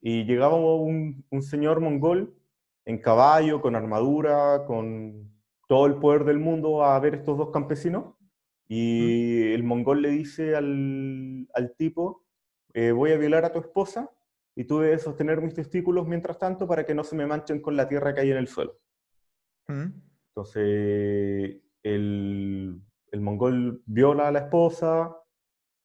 Y 0.00 0.24
llegaba 0.24 0.56
un, 0.56 1.24
un 1.30 1.42
señor 1.42 1.80
mongol 1.80 2.34
en 2.84 2.98
caballo, 2.98 3.60
con 3.60 3.74
armadura, 3.76 4.64
con 4.66 5.32
todo 5.66 5.86
el 5.86 5.96
poder 5.96 6.24
del 6.24 6.38
mundo 6.38 6.84
a 6.84 6.98
ver 7.00 7.14
estos 7.14 7.36
dos 7.38 7.50
campesinos. 7.50 8.14
Y 8.68 9.52
el 9.52 9.62
mongol 9.62 10.02
le 10.02 10.10
dice 10.10 10.56
al, 10.56 11.48
al 11.54 11.74
tipo, 11.76 12.24
eh, 12.74 12.92
voy 12.92 13.12
a 13.12 13.16
violar 13.16 13.44
a 13.44 13.52
tu 13.52 13.60
esposa 13.60 14.10
y 14.56 14.64
tú 14.64 14.80
debes 14.80 15.02
sostener 15.02 15.40
mis 15.40 15.54
testículos 15.54 16.06
mientras 16.06 16.38
tanto 16.38 16.66
para 16.66 16.84
que 16.84 16.94
no 16.94 17.04
se 17.04 17.14
me 17.14 17.26
manchen 17.26 17.60
con 17.60 17.76
la 17.76 17.88
tierra 17.88 18.12
que 18.12 18.22
hay 18.22 18.30
en 18.32 18.38
el 18.38 18.48
suelo. 18.48 18.78
¿Mm? 19.68 19.86
Entonces, 20.28 21.62
el, 21.82 22.82
el 23.12 23.20
mongol 23.20 23.82
viola 23.86 24.28
a 24.28 24.32
la 24.32 24.40
esposa 24.40 25.16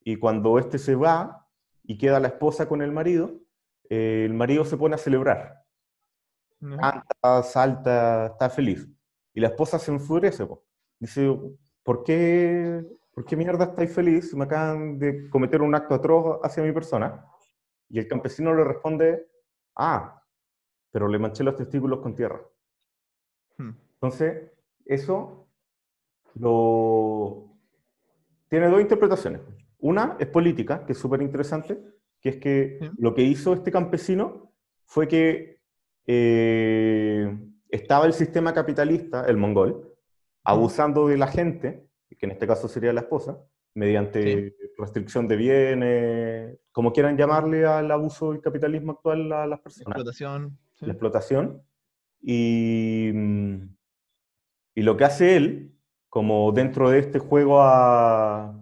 y 0.04 0.16
cuando 0.16 0.58
este 0.58 0.78
se 0.80 0.96
va 0.96 1.48
y 1.84 1.98
queda 1.98 2.20
la 2.20 2.30
esposa 2.30 2.68
con 2.68 2.82
el 2.82 2.92
marido, 2.92 3.40
eh, 3.90 4.24
el 4.26 4.34
marido 4.34 4.66
se 4.66 4.78
pone 4.78 4.96
a 4.96 4.98
celebrar. 4.98 5.64
Canta, 6.60 7.44
salta, 7.44 8.28
está 8.28 8.50
feliz. 8.50 8.88
Y 9.34 9.40
la 9.42 9.48
esposa 9.48 9.80
se 9.80 9.92
enfurece. 9.92 10.46
po. 10.46 10.64
Dice, 11.00 11.28
¿por 11.84 12.04
qué, 12.04 12.84
¿por 13.14 13.26
qué 13.26 13.36
mierda 13.36 13.66
estáis 13.66 13.94
feliz? 13.94 14.34
Me 14.36 14.44
acaban 14.46 15.00
de 15.00 15.30
cometer 15.30 15.62
un 15.62 15.74
acto 15.76 15.96
atroz 15.96 16.40
hacia 16.44 16.64
mi 16.64 16.72
persona. 16.72 17.26
Y 17.90 18.00
el 18.00 18.08
campesino 18.08 18.54
le 18.54 18.64
responde, 18.64 19.28
ah, 19.76 20.24
pero 20.92 21.08
le 21.08 21.20
manché 21.20 21.44
los 21.44 21.56
testículos 21.56 22.00
con 22.02 22.16
tierra. 22.16 22.42
Hmm. 23.58 23.72
Entonces, 23.94 24.52
eso 24.86 25.48
lo... 26.36 27.48
tiene 28.50 28.68
dos 28.70 28.82
interpretaciones. 28.82 29.42
Una 29.80 30.16
es 30.20 30.28
política, 30.28 30.86
que 30.86 30.92
es 30.94 30.98
súper 30.98 31.22
interesante, 31.22 31.82
que 32.22 32.30
es 32.30 32.38
que 32.38 32.78
Sí. 32.80 32.90
lo 32.98 33.14
que 33.16 33.24
hizo 33.24 33.54
este 33.54 33.72
campesino 33.72 34.54
fue 34.86 35.08
que 35.08 35.60
eh, 36.06 37.38
estaba 37.72 38.06
el 38.06 38.14
sistema 38.14 38.54
capitalista, 38.54 39.26
el 39.26 39.38
mongol, 39.38 39.96
abusando 40.44 41.08
de 41.08 41.18
la 41.18 41.28
gente, 41.28 41.88
que 42.18 42.26
en 42.26 42.32
este 42.34 42.46
caso 42.46 42.68
sería 42.68 42.94
la 42.94 43.02
esposa, 43.02 43.40
mediante 43.74 44.54
restricción 44.78 45.28
de 45.28 45.36
bienes, 45.38 46.58
como 46.72 46.92
quieran 46.92 47.18
llamarle 47.18 47.66
al 47.66 47.90
abuso 47.90 48.32
del 48.32 48.42
capitalismo 48.42 48.92
actual 48.94 49.32
a 49.32 49.48
las 49.48 49.60
personas 49.62 49.88
Explotación. 49.88 50.58
sí. 50.74 50.86
la 50.86 50.92
explotación. 50.92 51.64
Y, 52.22 53.12
mm, 53.14 53.76
y 54.76 54.82
lo 54.82 54.98
que 54.98 55.06
hace 55.06 55.36
él, 55.38 55.76
como 56.10 56.52
dentro 56.52 56.90
de 56.90 57.00
este 57.00 57.20
juego 57.20 57.62
a- 57.62 58.58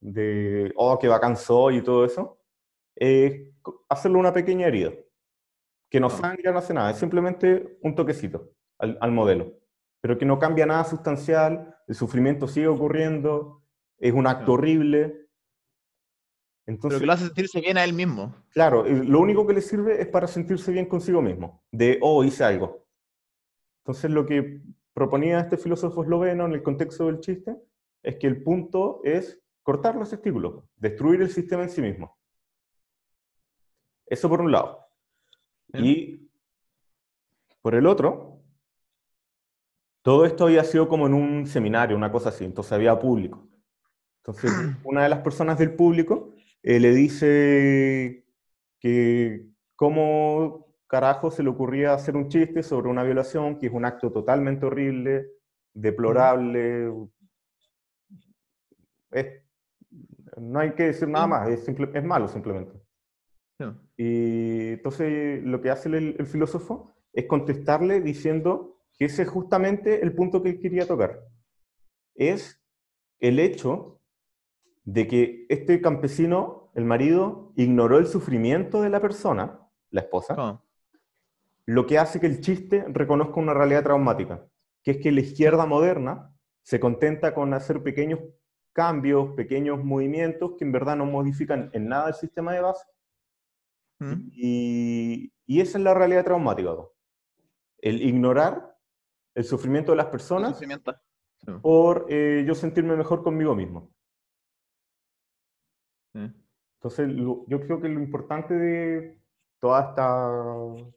de, 0.00 0.72
oh, 0.76 0.98
que 0.98 1.08
bacán 1.08 1.36
soy 1.36 1.78
y 1.78 1.82
todo 1.82 2.04
eso, 2.04 2.38
es 2.94 3.50
hacerle 3.88 4.18
una 4.18 4.32
pequeña 4.32 4.66
herida. 4.66 4.92
Que 5.88 6.00
no 6.00 6.10
sangra, 6.10 6.52
no 6.52 6.58
hace 6.58 6.74
nada, 6.74 6.90
es 6.90 6.98
simplemente 6.98 7.78
un 7.82 7.94
toquecito 7.94 8.52
al, 8.78 8.98
al 9.00 9.12
modelo. 9.12 9.52
Pero 10.00 10.18
que 10.18 10.26
no 10.26 10.38
cambia 10.38 10.66
nada 10.66 10.84
sustancial, 10.84 11.76
el 11.86 11.94
sufrimiento 11.94 12.48
sigue 12.48 12.68
ocurriendo, 12.68 13.62
es 13.98 14.12
un 14.12 14.26
acto 14.26 14.52
horrible. 14.52 15.28
Pero 16.64 16.76
Entonces, 16.76 17.00
que 17.00 17.06
lo 17.06 17.12
hace 17.12 17.26
sentirse 17.26 17.60
bien 17.60 17.78
a 17.78 17.84
él 17.84 17.92
mismo. 17.92 18.34
Claro, 18.50 18.84
lo 18.84 19.20
único 19.20 19.46
que 19.46 19.54
le 19.54 19.60
sirve 19.60 20.00
es 20.00 20.08
para 20.08 20.26
sentirse 20.26 20.72
bien 20.72 20.86
consigo 20.86 21.22
mismo, 21.22 21.64
de, 21.70 21.98
oh, 22.02 22.24
hice 22.24 22.44
algo. 22.44 22.86
Entonces 23.84 24.10
lo 24.10 24.26
que 24.26 24.62
proponía 24.92 25.38
este 25.38 25.56
filósofo 25.56 26.02
esloveno 26.02 26.46
en 26.46 26.52
el 26.52 26.62
contexto 26.62 27.06
del 27.06 27.20
chiste 27.20 27.56
es 28.02 28.16
que 28.16 28.26
el 28.26 28.42
punto 28.42 29.00
es 29.04 29.40
cortar 29.62 29.94
los 29.94 30.10
testículos, 30.10 30.64
destruir 30.76 31.22
el 31.22 31.30
sistema 31.30 31.62
en 31.62 31.70
sí 31.70 31.82
mismo. 31.82 32.18
Eso 34.06 34.28
por 34.28 34.40
un 34.40 34.50
lado. 34.50 34.85
Y 35.84 36.30
por 37.62 37.74
el 37.74 37.86
otro, 37.86 38.40
todo 40.02 40.24
esto 40.24 40.44
había 40.44 40.64
sido 40.64 40.88
como 40.88 41.06
en 41.06 41.14
un 41.14 41.46
seminario, 41.46 41.96
una 41.96 42.12
cosa 42.12 42.28
así, 42.28 42.44
entonces 42.44 42.72
había 42.72 42.98
público. 42.98 43.48
Entonces, 44.18 44.52
una 44.84 45.02
de 45.02 45.08
las 45.08 45.20
personas 45.20 45.58
del 45.58 45.74
público 45.74 46.34
eh, 46.62 46.78
le 46.80 46.94
dice 46.94 48.24
que 48.78 49.46
cómo 49.74 50.66
carajo 50.86 51.30
se 51.30 51.42
le 51.42 51.48
ocurría 51.50 51.92
hacer 51.94 52.16
un 52.16 52.28
chiste 52.28 52.62
sobre 52.62 52.88
una 52.88 53.02
violación, 53.02 53.58
que 53.58 53.66
es 53.66 53.72
un 53.72 53.84
acto 53.84 54.12
totalmente 54.12 54.66
horrible, 54.66 55.26
deplorable. 55.74 56.92
Es- 59.10 59.42
no 60.38 60.60
hay 60.60 60.72
que 60.74 60.84
decir 60.84 61.08
nada 61.08 61.26
más, 61.26 61.48
es, 61.48 61.64
simple- 61.64 61.90
es 61.94 62.04
malo 62.04 62.28
simplemente. 62.28 62.72
Sí. 63.58 63.64
Y 63.96 64.72
entonces 64.74 65.42
lo 65.42 65.60
que 65.60 65.70
hace 65.70 65.88
el, 65.88 66.16
el 66.18 66.26
filósofo 66.26 66.94
es 67.12 67.26
contestarle 67.26 68.00
diciendo 68.00 68.78
que 68.98 69.06
ese 69.06 69.22
es 69.22 69.28
justamente 69.28 70.02
el 70.02 70.14
punto 70.14 70.42
que 70.42 70.50
él 70.50 70.60
quería 70.60 70.86
tocar. 70.86 71.20
Es 72.14 72.62
el 73.18 73.38
hecho 73.38 74.00
de 74.84 75.08
que 75.08 75.46
este 75.48 75.80
campesino, 75.80 76.70
el 76.74 76.84
marido, 76.84 77.52
ignoró 77.56 77.98
el 77.98 78.06
sufrimiento 78.06 78.82
de 78.82 78.90
la 78.90 79.00
persona, 79.00 79.60
la 79.90 80.02
esposa, 80.02 80.34
¿Cómo? 80.34 80.66
lo 81.66 81.86
que 81.86 81.98
hace 81.98 82.20
que 82.20 82.26
el 82.26 82.40
chiste 82.40 82.84
reconozca 82.88 83.40
una 83.40 83.52
realidad 83.52 83.82
traumática, 83.82 84.46
que 84.82 84.92
es 84.92 84.96
que 84.98 85.10
la 85.10 85.20
izquierda 85.20 85.66
moderna 85.66 86.32
se 86.62 86.78
contenta 86.78 87.34
con 87.34 87.52
hacer 87.54 87.82
pequeños 87.82 88.20
cambios, 88.72 89.32
pequeños 89.32 89.82
movimientos 89.84 90.52
que 90.56 90.64
en 90.64 90.72
verdad 90.72 90.96
no 90.96 91.06
modifican 91.06 91.70
en 91.72 91.88
nada 91.88 92.08
el 92.08 92.14
sistema 92.14 92.52
de 92.52 92.60
base, 92.60 92.84
¿Mm? 93.98 94.28
y, 94.32 95.32
y 95.46 95.60
esa 95.60 95.78
es 95.78 95.84
la 95.84 95.94
realidad 95.94 96.24
traumática. 96.24 96.70
¿no? 96.70 96.90
El 97.78 98.02
ignorar 98.02 98.76
el 99.34 99.44
sufrimiento 99.44 99.92
de 99.92 99.96
las 99.96 100.06
personas 100.06 100.58
por 101.62 102.06
eh, 102.08 102.44
yo 102.46 102.54
sentirme 102.54 102.96
mejor 102.96 103.22
conmigo 103.22 103.54
mismo. 103.54 103.90
Entonces, 106.14 107.08
lo- 107.08 107.44
yo 107.48 107.60
creo 107.60 107.80
que 107.80 107.88
lo 107.88 108.00
importante 108.00 108.54
de 108.54 109.20
toda 109.60 109.88
esta 109.90 110.92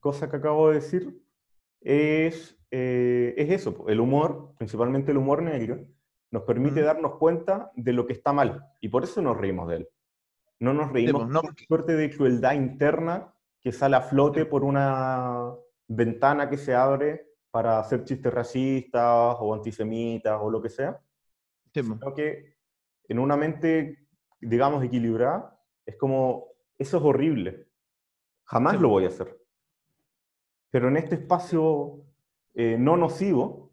cosa 0.00 0.30
que 0.30 0.36
acabo 0.36 0.68
de 0.68 0.74
decir 0.76 1.22
es, 1.80 2.56
eh, 2.70 3.34
es 3.36 3.50
eso, 3.50 3.84
el 3.88 4.00
humor, 4.00 4.54
principalmente 4.58 5.10
el 5.12 5.18
humor 5.18 5.42
negro, 5.42 5.84
nos 6.30 6.42
permite 6.42 6.80
Ujú. 6.80 6.86
darnos 6.86 7.14
cuenta 7.16 7.70
de 7.74 7.92
lo 7.92 8.06
que 8.06 8.12
está 8.12 8.32
mal 8.32 8.64
y 8.80 8.88
por 8.88 9.04
eso 9.04 9.20
nos 9.22 9.36
reímos 9.36 9.68
de 9.68 9.76
él. 9.76 9.88
No 10.64 10.72
nos 10.72 10.92
reímos. 10.92 11.28
no, 11.28 11.40
por 11.40 11.50
porque- 11.50 11.66
suerte 11.66 11.92
de 11.94 12.10
crueldad 12.14 12.54
interna 12.54 13.32
que 13.60 13.72
sale 13.72 13.96
a 13.96 14.02
flote 14.02 14.46
por 14.46 14.64
una 14.64 15.50
ventana 15.88 16.48
que 16.48 16.56
se 16.56 16.74
abre 16.74 17.26
para 17.50 17.78
hacer 17.78 18.04
chistes 18.04 18.32
racistas 18.32 19.36
o 19.38 19.54
antisemitas 19.54 20.38
o 20.40 20.50
lo 20.50 20.60
que 20.60 20.68
sea, 20.68 21.00
sino 21.72 22.12
que 22.14 22.56
en 23.08 23.18
una 23.18 23.36
mente, 23.36 24.08
digamos, 24.40 24.82
equilibrada, 24.82 25.60
es 25.86 25.96
como, 25.96 26.48
eso 26.78 26.96
es 26.96 27.02
horrible, 27.04 27.68
jamás 28.44 28.80
lo 28.80 28.88
voy 28.88 29.04
a 29.04 29.08
hacer. 29.08 29.38
Pero 30.70 30.88
en 30.88 30.96
este 30.96 31.14
espacio 31.16 32.04
eh, 32.54 32.76
no 32.78 32.96
nocivo, 32.96 33.72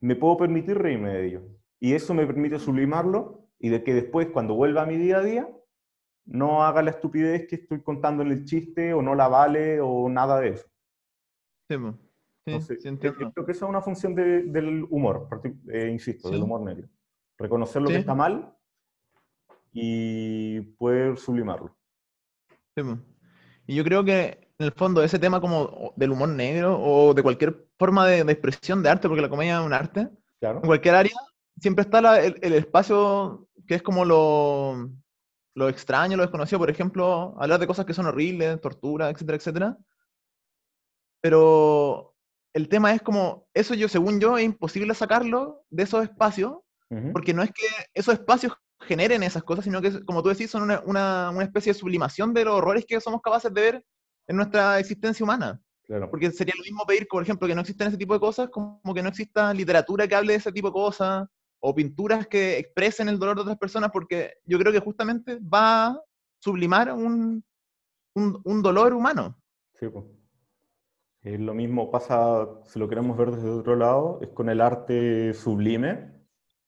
me 0.00 0.16
puedo 0.16 0.36
permitir 0.36 0.76
reírme 0.78 1.10
de 1.10 1.26
ello. 1.26 1.42
Y 1.80 1.94
eso 1.94 2.12
me 2.14 2.26
permite 2.26 2.58
sublimarlo 2.58 3.48
y 3.58 3.68
de 3.70 3.82
que 3.84 3.94
después, 3.94 4.28
cuando 4.28 4.54
vuelva 4.54 4.82
a 4.82 4.86
mi 4.86 4.96
día 4.96 5.18
a 5.18 5.22
día, 5.22 5.48
no 6.24 6.64
haga 6.64 6.82
la 6.82 6.90
estupidez 6.90 7.46
que 7.48 7.56
estoy 7.56 7.82
contando 7.82 8.22
en 8.22 8.30
el 8.32 8.44
chiste 8.44 8.92
o 8.94 9.02
no 9.02 9.14
la 9.14 9.28
vale 9.28 9.80
o 9.80 10.08
nada 10.08 10.40
de 10.40 10.48
eso. 10.50 10.66
Sí. 11.68 11.76
Sí, 12.44 12.76
Entonces, 12.84 13.16
creo 13.32 13.46
que 13.46 13.52
esa 13.52 13.64
es 13.66 13.68
una 13.70 13.80
función 13.80 14.14
de- 14.16 14.42
del 14.42 14.84
humor, 14.90 15.28
eh, 15.72 15.88
insisto, 15.92 16.28
del 16.28 16.42
humor 16.42 16.60
negro. 16.62 16.88
Reconocer 17.38 17.80
lo 17.82 17.88
que 17.88 17.96
está 17.96 18.14
mal 18.16 18.52
y 19.72 20.60
poder 20.76 21.16
sublimarlo. 21.18 21.76
Y 23.66 23.74
yo 23.76 23.84
creo 23.84 24.04
que 24.04 24.48
en 24.58 24.66
el 24.66 24.72
fondo 24.72 25.02
ese 25.02 25.18
tema 25.18 25.40
como 25.40 25.92
del 25.96 26.10
humor 26.12 26.28
negro 26.30 26.78
o 26.80 27.14
de 27.14 27.22
cualquier 27.22 27.68
forma 27.78 28.06
de, 28.06 28.24
de 28.24 28.32
expresión 28.32 28.82
de 28.82 28.90
arte, 28.90 29.08
porque 29.08 29.22
la 29.22 29.28
comedia 29.28 29.60
es 29.60 29.66
un 29.66 29.72
arte, 29.72 30.08
Claro. 30.40 30.58
en 30.58 30.66
cualquier 30.66 30.94
área 30.96 31.12
siempre 31.60 31.82
está 31.82 32.00
la- 32.00 32.20
el, 32.20 32.36
el 32.42 32.54
espacio 32.54 33.46
que 33.66 33.76
es 33.76 33.82
como 33.82 34.04
lo, 34.04 34.90
lo 35.54 35.68
extraño, 35.68 36.16
lo 36.16 36.22
desconocido, 36.22 36.58
por 36.58 36.70
ejemplo, 36.70 37.34
hablar 37.38 37.60
de 37.60 37.66
cosas 37.66 37.84
que 37.84 37.94
son 37.94 38.06
horribles, 38.06 38.60
tortura, 38.60 39.10
etcétera, 39.10 39.36
etcétera. 39.36 39.78
Pero 41.20 42.14
el 42.54 42.68
tema 42.68 42.92
es 42.92 43.02
como, 43.02 43.48
eso 43.54 43.74
yo, 43.74 43.88
según 43.88 44.20
yo, 44.20 44.38
es 44.38 44.44
imposible 44.44 44.94
sacarlo 44.94 45.64
de 45.70 45.84
esos 45.84 46.04
espacios, 46.04 46.58
porque 47.14 47.32
no 47.32 47.42
es 47.42 47.50
que 47.50 47.64
esos 47.94 48.12
espacios 48.12 48.52
generen 48.80 49.22
esas 49.22 49.42
cosas, 49.42 49.64
sino 49.64 49.80
que, 49.80 50.04
como 50.04 50.22
tú 50.22 50.28
decís, 50.28 50.50
son 50.50 50.64
una, 50.64 50.82
una, 50.84 51.30
una 51.30 51.44
especie 51.44 51.72
de 51.72 51.78
sublimación 51.78 52.34
de 52.34 52.44
los 52.44 52.54
horrores 52.54 52.84
que 52.86 53.00
somos 53.00 53.22
capaces 53.22 53.52
de 53.54 53.60
ver 53.60 53.84
en 54.26 54.36
nuestra 54.36 54.78
existencia 54.78 55.24
humana. 55.24 55.58
Claro. 55.84 56.10
Porque 56.10 56.30
sería 56.30 56.52
lo 56.56 56.62
mismo 56.62 56.84
pedir, 56.86 57.06
por 57.08 57.22
ejemplo, 57.22 57.48
que 57.48 57.54
no 57.54 57.62
existan 57.62 57.88
ese 57.88 57.96
tipo 57.96 58.12
de 58.12 58.20
cosas, 58.20 58.50
como 58.50 58.94
que 58.94 59.02
no 59.02 59.08
exista 59.08 59.54
literatura 59.54 60.06
que 60.06 60.14
hable 60.14 60.34
de 60.34 60.38
ese 60.38 60.52
tipo 60.52 60.68
de 60.68 60.72
cosas, 60.74 61.26
o 61.64 61.74
pinturas 61.74 62.26
que 62.26 62.58
expresen 62.58 63.08
el 63.08 63.18
dolor 63.18 63.36
de 63.36 63.42
otras 63.42 63.58
personas, 63.58 63.90
porque 63.92 64.34
yo 64.44 64.58
creo 64.58 64.72
que 64.72 64.80
justamente 64.80 65.38
va 65.38 65.86
a 65.86 66.00
sublimar 66.40 66.92
un, 66.92 67.44
un, 68.14 68.40
un 68.44 68.62
dolor 68.62 68.92
humano. 68.92 69.38
Sí, 69.74 69.88
po. 69.88 70.06
Es 71.22 71.38
lo 71.38 71.54
mismo 71.54 71.88
pasa, 71.88 72.48
si 72.64 72.80
lo 72.80 72.88
queremos 72.88 73.16
ver 73.16 73.30
desde 73.30 73.48
otro 73.48 73.76
lado, 73.76 74.18
es 74.22 74.28
con 74.30 74.48
el 74.48 74.60
arte 74.60 75.32
sublime, 75.34 76.10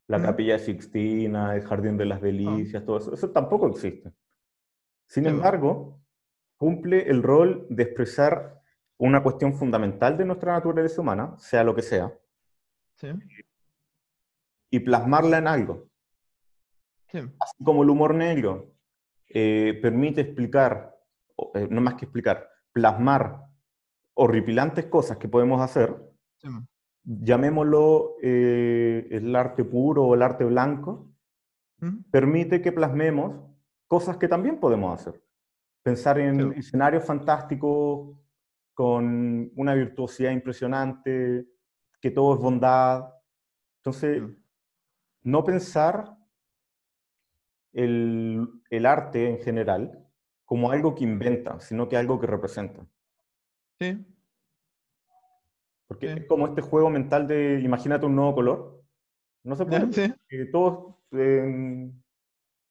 la 0.07 0.18
Mm. 0.18 0.22
capilla 0.22 0.59
Sixtina, 0.61 1.57
el 1.57 1.62
Jardín 1.62 1.96
de 1.96 2.04
las 2.04 2.22
Delicias, 2.22 2.85
todo 2.85 2.98
eso. 2.98 3.12
Eso 3.14 3.30
tampoco 3.30 3.66
existe. 3.68 4.12
Sin 5.07 5.26
embargo, 5.26 6.00
cumple 6.57 7.09
el 7.11 7.22
rol 7.22 7.66
de 7.68 7.83
expresar 7.83 8.62
una 8.96 9.22
cuestión 9.24 9.54
fundamental 9.54 10.16
de 10.16 10.24
nuestra 10.24 10.52
naturaleza 10.52 11.00
humana, 11.00 11.35
sea 11.37 11.64
lo 11.64 11.74
que 11.74 11.83
sea, 11.83 12.16
¿sí? 12.94 13.09
Y 14.74 14.80
plasmarla 14.80 15.38
en 15.38 15.46
algo. 15.46 15.87
Sí. 17.12 17.18
Así 17.38 17.62
como 17.64 17.84
el 17.84 17.90
humor 17.90 18.12
negro 18.14 18.72
eh, 19.28 19.78
permite 19.80 20.22
explicar, 20.22 20.96
eh, 21.54 21.68
no 21.70 21.80
más 21.80 21.94
que 21.94 22.06
explicar, 22.06 22.48
plasmar 22.72 23.44
horripilantes 24.14 24.87
cosas 24.87 25.16
que 25.18 25.28
podemos 25.28 25.60
hacer, 25.60 25.94
Sí. 26.38 26.48
llamémoslo 27.04 28.16
eh, 28.22 29.06
el 29.12 29.34
arte 29.37 29.64
puro 29.64 30.02
o 30.04 30.14
el 30.14 30.22
arte 30.22 30.44
blanco, 30.44 31.08
¿Mm? 31.78 32.10
permite 32.10 32.60
que 32.60 32.72
plasmemos 32.72 33.48
cosas 33.87 34.16
que 34.16 34.26
también 34.28 34.58
podemos 34.58 34.92
hacer. 35.00 35.20
pensar 35.84 36.18
en 36.18 36.54
Sí. 36.54 36.60
escenarios 36.60 37.04
fantásticos 37.04 38.16
con 38.72 39.52
una 39.54 39.74
virtuosidad 39.74 40.30
impresionante, 40.32 41.46
que 42.00 42.10
todo 42.10 42.34
es 42.34 42.40
bondad. 42.40 43.04
Entonces. 43.80 44.22
No 45.24 45.44
pensar 45.44 46.16
el, 47.72 48.48
el 48.70 48.87
arte 48.87 49.28
en 49.28 49.38
general 49.38 50.06
como 50.44 50.70
algo 50.70 50.94
que 50.94 51.04
inventa, 51.04 51.60
sino 51.60 51.88
que 51.88 51.96
algo 51.96 52.20
que 52.20 52.26
representa. 52.26 52.87
Sí, 53.80 54.04
Porque 55.88 56.08
Sí. 56.08 56.20
es 56.20 56.26
como 56.26 56.46
este 56.46 56.62
juego 56.62 56.90
mental 56.90 57.26
de 57.26 57.60
imagínate 57.60 58.06
un 58.06 58.16
nuevo 58.16 58.34
color. 58.34 58.82
No 59.44 59.56
se 59.56 59.66
puede. 59.66 59.92
Sí. 59.92 60.14
todos 60.52 60.96
en, 61.12 62.02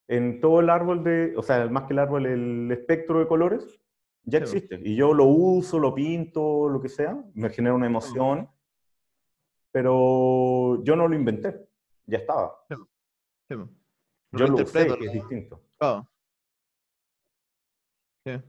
en 0.07 0.41
todo 0.41 0.59
el 0.59 0.69
árbol 0.69 1.03
de, 1.03 1.35
o 1.37 1.43
sea, 1.43 1.67
más 1.69 1.83
que 1.85 1.93
el 1.93 1.99
árbol, 1.99 2.25
el 2.25 2.71
espectro 2.71 3.19
de 3.19 3.27
colores 3.27 3.79
ya 4.25 4.39
Sí, 4.39 4.43
existe. 4.57 4.79
Y 4.83 4.95
yo 4.95 5.13
lo 5.13 5.25
uso, 5.25 5.79
lo 5.79 5.93
pinto, 5.93 6.69
lo 6.69 6.81
que 6.81 6.89
sea, 6.89 7.21
me 7.33 7.49
genera 7.49 7.75
una 7.75 7.87
emoción, 7.87 8.49
pero 9.71 10.83
yo 10.83 10.95
no 10.95 11.07
lo 11.07 11.15
inventé, 11.15 11.67
ya 12.05 12.17
estaba. 12.19 12.55
sí, 12.69 12.75
po. 13.55 13.69
Yo 14.35 14.47
lo 14.47 14.53
usé, 14.55 14.61
interpreto, 14.63 14.97
que 14.97 15.05
es 15.05 15.13
lo- 15.15 15.21
distinto. 15.21 15.61
claro. 15.77 16.07
Sí. 18.25 18.41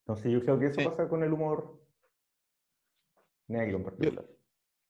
Entonces 0.00 0.32
yo 0.32 0.40
creo 0.40 0.58
que 0.58 0.66
eso 0.66 0.80
Sí. 0.80 0.86
pasa 0.86 1.08
con 1.08 1.22
el 1.22 1.32
humor 1.32 1.80
negro 3.48 3.78
en 3.78 3.84
particular. 3.84 4.24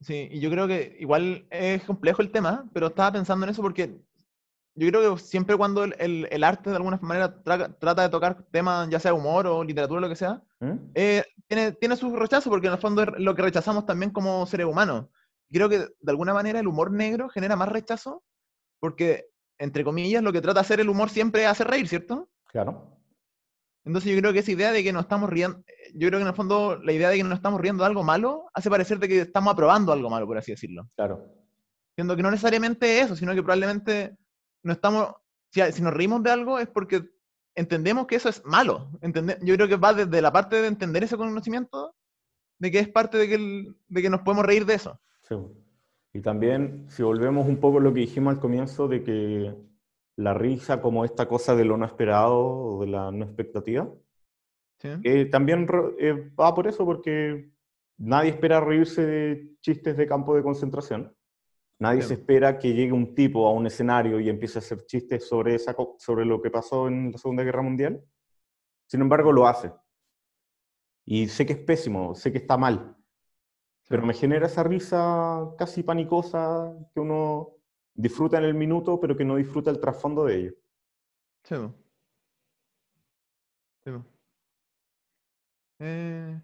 Sí, 0.00 0.28
y 0.30 0.40
yo 0.40 0.50
creo 0.50 0.66
que 0.66 0.96
igual 1.00 1.46
es 1.50 1.84
complejo 1.84 2.20
el 2.22 2.30
tema, 2.30 2.68
pero 2.72 2.88
estaba 2.88 3.12
pensando 3.12 3.46
en 3.46 3.50
eso 3.50 3.62
porque 3.62 4.00
yo 4.74 4.88
creo 4.88 5.14
que 5.14 5.20
siempre 5.22 5.56
cuando 5.56 5.84
el, 5.84 5.94
el- 5.98 6.28
el 6.30 6.44
arte 6.44 6.70
de 6.70 6.76
alguna 6.76 6.98
manera 7.00 7.42
tra- 7.44 7.78
trata 7.78 8.02
de 8.02 8.08
tocar 8.08 8.42
temas, 8.50 8.88
ya 8.90 8.98
sea 8.98 9.14
humor 9.14 9.46
o 9.46 9.62
literatura, 9.62 10.00
lo 10.00 10.08
que 10.08 10.16
sea, 10.16 10.42
¿Mm? 10.60 10.72
eh, 10.94 11.22
tiene, 11.46 11.72
tiene 11.72 11.96
su 11.96 12.14
rechazo, 12.16 12.50
porque 12.50 12.66
en 12.66 12.72
el 12.74 12.78
fondo 12.80 13.02
es 13.02 13.08
lo 13.18 13.34
que 13.34 13.42
rechazamos 13.42 13.86
también 13.86 14.10
como 14.10 14.44
seres 14.46 14.66
humanos. 14.66 15.06
Creo 15.50 15.68
que 15.68 15.78
de 15.78 16.10
alguna 16.10 16.34
manera 16.34 16.58
el 16.60 16.66
humor 16.66 16.90
negro 16.92 17.28
genera 17.28 17.56
más 17.56 17.68
rechazo, 17.68 18.22
porque, 18.80 19.26
entre 19.58 19.84
comillas, 19.84 20.22
lo 20.22 20.32
que 20.32 20.40
trata 20.40 20.60
de 20.60 20.64
hacer 20.64 20.80
el 20.80 20.88
humor 20.88 21.10
siempre 21.10 21.42
es 21.42 21.48
hacer 21.48 21.68
reír, 21.68 21.88
¿cierto? 21.88 22.28
Claro. 22.46 22.90
Entonces 23.84 24.12
yo 24.14 24.18
creo 24.20 24.32
que 24.32 24.38
esa 24.38 24.52
idea 24.52 24.72
de 24.72 24.82
que 24.82 24.92
nos 24.92 25.02
estamos 25.02 25.28
riendo, 25.28 25.58
yo 25.94 26.08
creo 26.08 26.18
que 26.18 26.22
en 26.22 26.28
el 26.28 26.34
fondo 26.34 26.76
la 26.82 26.92
idea 26.92 27.10
de 27.10 27.16
que 27.18 27.24
nos 27.24 27.34
estamos 27.34 27.60
riendo 27.60 27.82
de 27.84 27.88
algo 27.88 28.02
malo 28.02 28.46
hace 28.54 28.70
parecer 28.70 28.98
de 28.98 29.08
que 29.08 29.20
estamos 29.20 29.52
aprobando 29.52 29.92
algo 29.92 30.08
malo, 30.08 30.26
por 30.26 30.38
así 30.38 30.52
decirlo. 30.52 30.88
Claro. 30.96 31.22
Siendo 31.94 32.16
que 32.16 32.22
no 32.22 32.30
necesariamente 32.30 32.98
es 32.98 33.06
eso, 33.06 33.16
sino 33.16 33.34
que 33.34 33.42
probablemente 33.42 34.16
no 34.62 34.72
estamos, 34.72 35.12
si, 35.52 35.60
si 35.72 35.82
nos 35.82 35.92
reímos 35.92 36.22
de 36.22 36.30
algo 36.30 36.58
es 36.58 36.66
porque 36.68 37.04
entendemos 37.54 38.06
que 38.06 38.16
eso 38.16 38.30
es 38.30 38.42
malo. 38.44 38.90
Entende- 39.02 39.38
yo 39.42 39.54
creo 39.54 39.68
que 39.68 39.76
va 39.76 39.92
desde 39.92 40.22
la 40.22 40.32
parte 40.32 40.56
de 40.62 40.66
entender 40.68 41.04
ese 41.04 41.16
conocimiento, 41.18 41.94
de 42.58 42.70
que 42.70 42.78
es 42.78 42.88
parte 42.88 43.18
de 43.18 43.28
que, 43.28 43.34
el- 43.34 43.76
de 43.88 44.02
que 44.02 44.10
nos 44.10 44.22
podemos 44.22 44.46
reír 44.46 44.64
de 44.64 44.74
eso. 44.74 44.98
Sí. 45.24 45.34
Y 46.12 46.20
también, 46.20 46.86
si 46.88 47.02
volvemos 47.02 47.46
un 47.48 47.58
poco 47.58 47.78
a 47.78 47.80
lo 47.80 47.92
que 47.92 48.00
dijimos 48.00 48.34
al 48.34 48.40
comienzo, 48.40 48.86
de 48.86 49.02
que 49.02 49.54
la 50.16 50.32
risa 50.32 50.80
como 50.80 51.04
esta 51.04 51.26
cosa 51.26 51.56
de 51.56 51.64
lo 51.64 51.76
no 51.76 51.84
esperado 51.84 52.38
o 52.38 52.80
de 52.82 52.86
la 52.90 53.10
no 53.10 53.24
expectativa, 53.24 53.90
¿sí? 54.78 54.88
eh, 55.02 55.24
también 55.26 55.66
eh, 55.98 56.30
va 56.38 56.54
por 56.54 56.68
eso, 56.68 56.84
porque 56.84 57.50
nadie 57.98 58.30
espera 58.30 58.60
reírse 58.60 59.04
de 59.04 59.56
chistes 59.60 59.96
de 59.96 60.06
campo 60.06 60.36
de 60.36 60.42
concentración. 60.42 61.12
Nadie 61.80 62.02
Sí. 62.02 62.08
se 62.08 62.14
espera 62.14 62.58
que 62.60 62.72
llegue 62.72 62.92
un 62.92 63.16
tipo 63.16 63.48
a 63.48 63.52
un 63.52 63.66
escenario 63.66 64.20
y 64.20 64.28
empiece 64.30 64.58
a 64.58 64.60
hacer 64.60 64.86
chistes 64.86 65.26
sobre, 65.26 65.56
esa, 65.56 65.74
sobre 65.98 66.24
lo 66.24 66.40
que 66.40 66.50
pasó 66.50 66.86
en 66.86 67.10
la 67.10 67.18
Segunda 67.18 67.42
Guerra 67.42 67.62
Mundial. 67.62 68.00
Sin 68.86 69.00
embargo, 69.00 69.32
lo 69.32 69.48
hace. 69.48 69.72
Y 71.04 71.26
sé 71.26 71.44
que 71.44 71.54
es 71.54 71.58
pésimo, 71.58 72.14
sé 72.14 72.30
que 72.30 72.38
está 72.38 72.56
mal, 72.56 72.93
pero 73.88 74.04
me 74.04 74.14
genera 74.14 74.46
esa 74.46 74.62
risa 74.62 75.50
casi 75.58 75.82
panicosa 75.82 76.72
que 76.92 77.00
uno 77.00 77.50
disfruta 77.94 78.38
en 78.38 78.44
el 78.44 78.54
minuto, 78.54 78.98
pero 79.00 79.16
que 79.16 79.24
no 79.24 79.36
disfruta 79.36 79.70
el 79.70 79.80
trasfondo 79.80 80.24
de 80.24 80.36
ello. 80.36 80.52
Sí, 81.44 81.54
po. 81.54 81.74
Sí, 83.84 83.90
po. 83.90 84.04
Eh, 85.80 86.40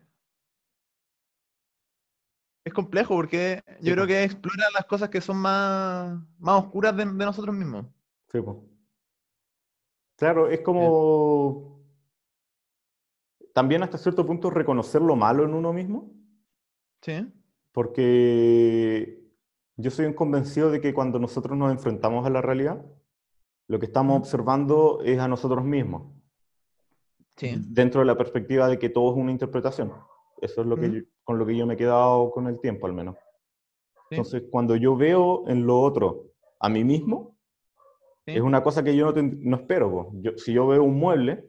Es 2.64 2.74
complejo 2.74 3.14
porque 3.14 3.62
yo 3.66 3.74
Sí, 3.81 3.92
creo 3.92 4.07
que 4.07 4.22
explora 4.22 4.66
las 4.74 4.85
cosas 4.85 5.09
que 5.09 5.20
son 5.20 5.38
más, 5.38 6.18
más 6.38 6.62
oscuras 6.64 6.94
de, 6.96 7.07
de 7.07 7.24
nosotros 7.24 7.55
mismos. 7.55 7.87
Sí, 8.31 8.40
po. 8.40 8.64
Claro, 10.16 10.48
es 10.48 10.61
como 10.61 11.81
también 13.55 13.83
hasta 13.83 13.98
cierto 13.98 14.26
punto 14.26 14.50
reconocer 14.50 15.00
lo 15.00 15.16
malo 15.16 15.44
en 15.44 15.55
uno 15.55 15.72
mismo, 15.72 16.12
¿Sí? 17.02 17.32
porque 17.72 19.20
yo 19.76 19.90
soy 19.90 20.06
un 20.06 20.12
convencido 20.12 20.70
de 20.70 20.80
que 20.80 20.92
cuando 20.92 21.18
nosotros 21.18 21.56
nos 21.56 21.70
enfrentamos 21.70 22.26
a 22.26 22.30
la 22.30 22.42
realidad, 22.42 22.84
lo 23.68 23.78
que 23.78 23.86
estamos 23.86 24.18
observando 24.18 25.00
es 25.04 25.18
a 25.20 25.28
nosotros 25.28 25.64
mismos, 25.64 26.12
Sí. 27.36 27.54
dentro 27.68 28.00
de 28.00 28.06
la 28.06 28.16
perspectiva 28.18 28.66
de 28.68 28.78
que 28.78 28.88
todo 28.90 29.12
es 29.12 29.16
una 29.16 29.30
interpretación. 29.30 29.92
Eso 30.42 30.60
es 30.62 30.66
lo 30.66 30.76
que 30.76 30.86
Ujú. 30.86 30.94
yo- 30.96 31.02
con 31.22 31.38
lo 31.38 31.46
que 31.46 31.56
yo 31.56 31.64
me 31.66 31.74
he 31.74 31.76
quedado 31.76 32.30
con 32.32 32.48
el 32.48 32.60
tiempo, 32.60 32.86
al 32.86 32.92
menos. 32.92 33.14
Sí. 34.08 34.16
Entonces, 34.16 34.42
cuando 34.50 34.74
yo 34.76 34.96
veo 34.96 35.44
en 35.48 35.64
lo 35.66 35.80
otro 35.80 36.32
a 36.58 36.68
mí 36.68 36.82
mismo, 36.82 37.36
Sí. 38.26 38.32
es 38.32 38.40
una 38.42 38.62
cosa 38.62 38.82
que 38.82 38.96
yo 38.96 39.06
no, 39.06 39.14
ten- 39.14 39.38
no 39.42 39.56
espero. 39.58 40.10
Yo, 40.14 40.36
si 40.36 40.52
yo 40.52 40.66
veo 40.66 40.82
un 40.82 40.98
mueble, 40.98 41.48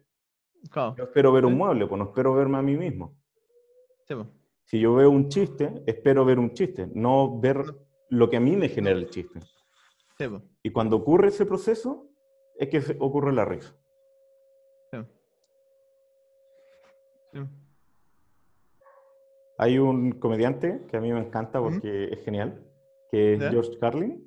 Claro. 0.70 0.96
yo 0.98 1.06
espero 1.06 1.32
ver 1.34 1.46
un 1.46 1.58
mueble, 1.58 1.88
pues 1.88 1.98
no 2.00 2.06
espero 2.06 2.34
verme 2.36 2.58
a 2.60 2.62
mí 2.62 2.78
mismo. 2.78 3.16
Sí, 4.08 4.14
po. 4.16 4.28
Si 4.72 4.80
yo 4.80 4.94
veo 4.94 5.10
un 5.12 5.28
chiste, 5.28 5.84
espero 5.86 6.24
ver 6.24 6.40
un 6.40 6.54
chiste, 6.54 6.88
no 6.96 7.38
ver 7.42 7.58
lo 8.08 8.30
que 8.30 8.38
a 8.38 8.40
mí 8.40 8.56
me 8.56 8.70
genera 8.70 8.98
el 8.98 9.10
chiste. 9.10 9.42
Sí. 10.18 10.28
Y 10.64 10.72
cuando 10.72 10.96
ocurre 10.96 11.28
ese 11.28 11.46
proceso, 11.46 12.08
es 12.58 12.70
que 12.70 12.96
ocurre 13.00 13.34
la 13.34 13.44
risa. 13.44 13.76
Sí. 14.94 15.00
Sí. 17.34 17.40
Hay 19.58 19.78
un 19.78 20.14
comediante 20.14 20.86
que 20.90 20.96
a 20.96 21.02
mí 21.02 21.12
me 21.12 21.20
encanta 21.20 21.60
porque 21.60 22.06
es 22.06 22.24
genial, 22.24 22.66
que 23.12 23.34
es. 23.34 23.40
George 23.50 23.78
Carlin. 23.78 24.26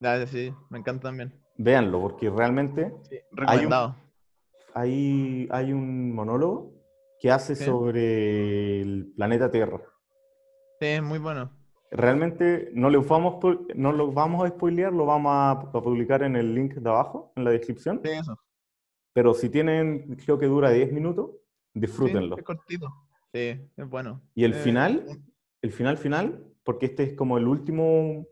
Ya, 0.00 0.26
sí, 0.26 0.52
me 0.68 0.80
encanta 0.80 1.10
también. 1.10 1.32
Véanlo, 1.58 2.00
porque 2.00 2.28
realmente 2.28 2.92
hay 4.74 5.72
un 5.72 6.12
monólogo 6.12 6.72
que 7.20 7.30
hace 7.30 7.54
Sí. 7.54 7.64
sobre 7.64 8.80
el 8.80 9.12
planeta 9.14 9.50
Tierra. 9.50 9.78
Sí, 10.80 10.86
es 10.86 11.02
muy 11.02 11.18
bueno. 11.18 11.50
Realmente 11.90 12.70
no, 12.72 12.88
les 12.88 13.06
vamos, 13.06 13.44
no 13.74 13.92
lo 13.92 14.12
vamos 14.12 14.44
a 14.44 14.48
spoilear, 14.48 14.92
lo 14.92 15.06
vamos 15.06 15.32
a, 15.34 15.70
publicar 15.72 16.22
en 16.22 16.36
el 16.36 16.54
link 16.54 16.74
de 16.74 16.88
abajo, 16.88 17.32
en 17.36 17.44
la 17.44 17.50
descripción. 17.50 18.00
Sí, 18.04 18.10
eso. 18.10 18.38
Pero 19.12 19.34
si 19.34 19.50
tienen, 19.50 20.16
creo 20.24 20.38
que 20.38 20.46
dura 20.46 20.70
10 20.70 20.92
minutos, 20.92 21.30
Sí, 21.74 21.80
disfrútenlo. 21.80 22.36
es 22.38 22.44
cortito. 22.44 22.88
Sí, 23.32 23.60
es 23.76 23.88
bueno. 23.88 24.22
Y 24.34 24.44
el 24.44 24.52
Eh, 24.54 24.56
final, 24.56 25.04
el 25.62 25.72
final 25.72 25.98
final, 25.98 26.44
porque 26.64 26.86
este 26.86 27.02
es 27.02 27.14
como 27.14 27.38
el 27.38 27.46
último 27.46 28.26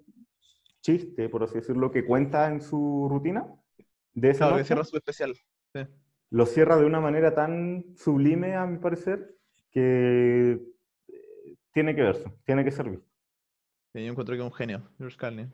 chiste, 0.80 1.28
por 1.28 1.42
así 1.42 1.54
decirlo, 1.56 1.90
que 1.90 2.04
cuenta 2.06 2.48
en 2.50 2.60
su 2.60 3.08
rutina 3.10 3.46
de 4.14 4.30
esa 4.30 4.38
Claro, 4.38 4.52
que 4.54 4.60
noche, 4.60 4.66
cierra 4.68 4.84
su 4.84 4.96
especial. 4.96 5.34
Sí. 5.74 5.80
Lo 6.30 6.46
cierra 6.46 6.76
de 6.76 6.84
una 6.86 7.00
manera 7.00 7.34
tan 7.34 7.84
sublime, 7.96 8.54
a 8.54 8.66
mi 8.66 8.78
parecer, 8.78 9.34
que 9.70 10.60
eh, 11.08 11.54
tiene 11.72 11.94
que 11.94 12.02
verse, 12.02 12.30
tiene 12.44 12.64
que 12.64 12.70
ser 12.70 12.90
visto. 12.90 13.06
Sí, 13.92 14.04
yo 14.04 14.10
encuentro 14.10 14.34
que 14.34 14.40
es 14.40 14.44
un 14.46 14.52
genio, 14.52 14.82
George 14.98 15.16
Carlin. 15.16 15.52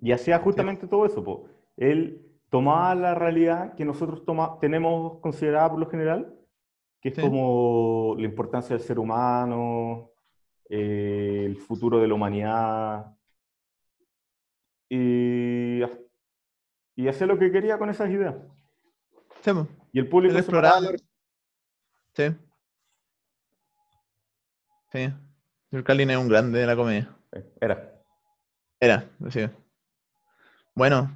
Y 0.00 0.12
hacía 0.12 0.38
justamente 0.38 0.86
todo 0.86 1.06
eso. 1.06 1.22
po. 1.22 1.48
Él 1.76 2.26
tomaba 2.50 2.94
la 2.94 3.14
realidad 3.14 3.74
que 3.74 3.84
nosotros 3.84 4.24
toma- 4.24 4.58
tenemos 4.60 5.18
considerada 5.20 5.70
por 5.70 5.78
lo 5.78 5.88
general, 5.88 6.34
que 7.00 7.08
es 7.08 7.14
Sí. 7.14 7.20
como 7.22 8.14
la 8.18 8.24
importancia 8.24 8.76
del 8.76 8.84
ser 8.84 8.98
humano, 8.98 10.10
eh, 10.68 11.44
el 11.46 11.56
futuro 11.56 11.98
de 12.00 12.08
la 12.08 12.14
humanidad, 12.14 13.16
y, 14.88 15.80
y 16.96 17.08
hacer 17.08 17.28
lo 17.28 17.38
que 17.38 17.50
quería 17.50 17.78
con 17.78 17.88
esas 17.90 18.10
ideas. 18.10 18.36
Sí. 19.42 19.50
Y 19.92 19.98
el 19.98 20.08
público 20.08 20.34
la 20.34 20.80
Sí. 22.14 22.36
Sí. 24.92 25.12
George 25.70 25.84
Carlin 25.86 26.10
es 26.10 26.18
un 26.18 26.28
grande 26.28 26.58
de 26.60 26.66
la 26.66 26.76
comedia. 26.76 27.16
risa. 27.32 27.48
Era. 27.60 28.02
Era, 28.78 29.10
sí. 29.30 29.48
Bueno, 30.74 31.10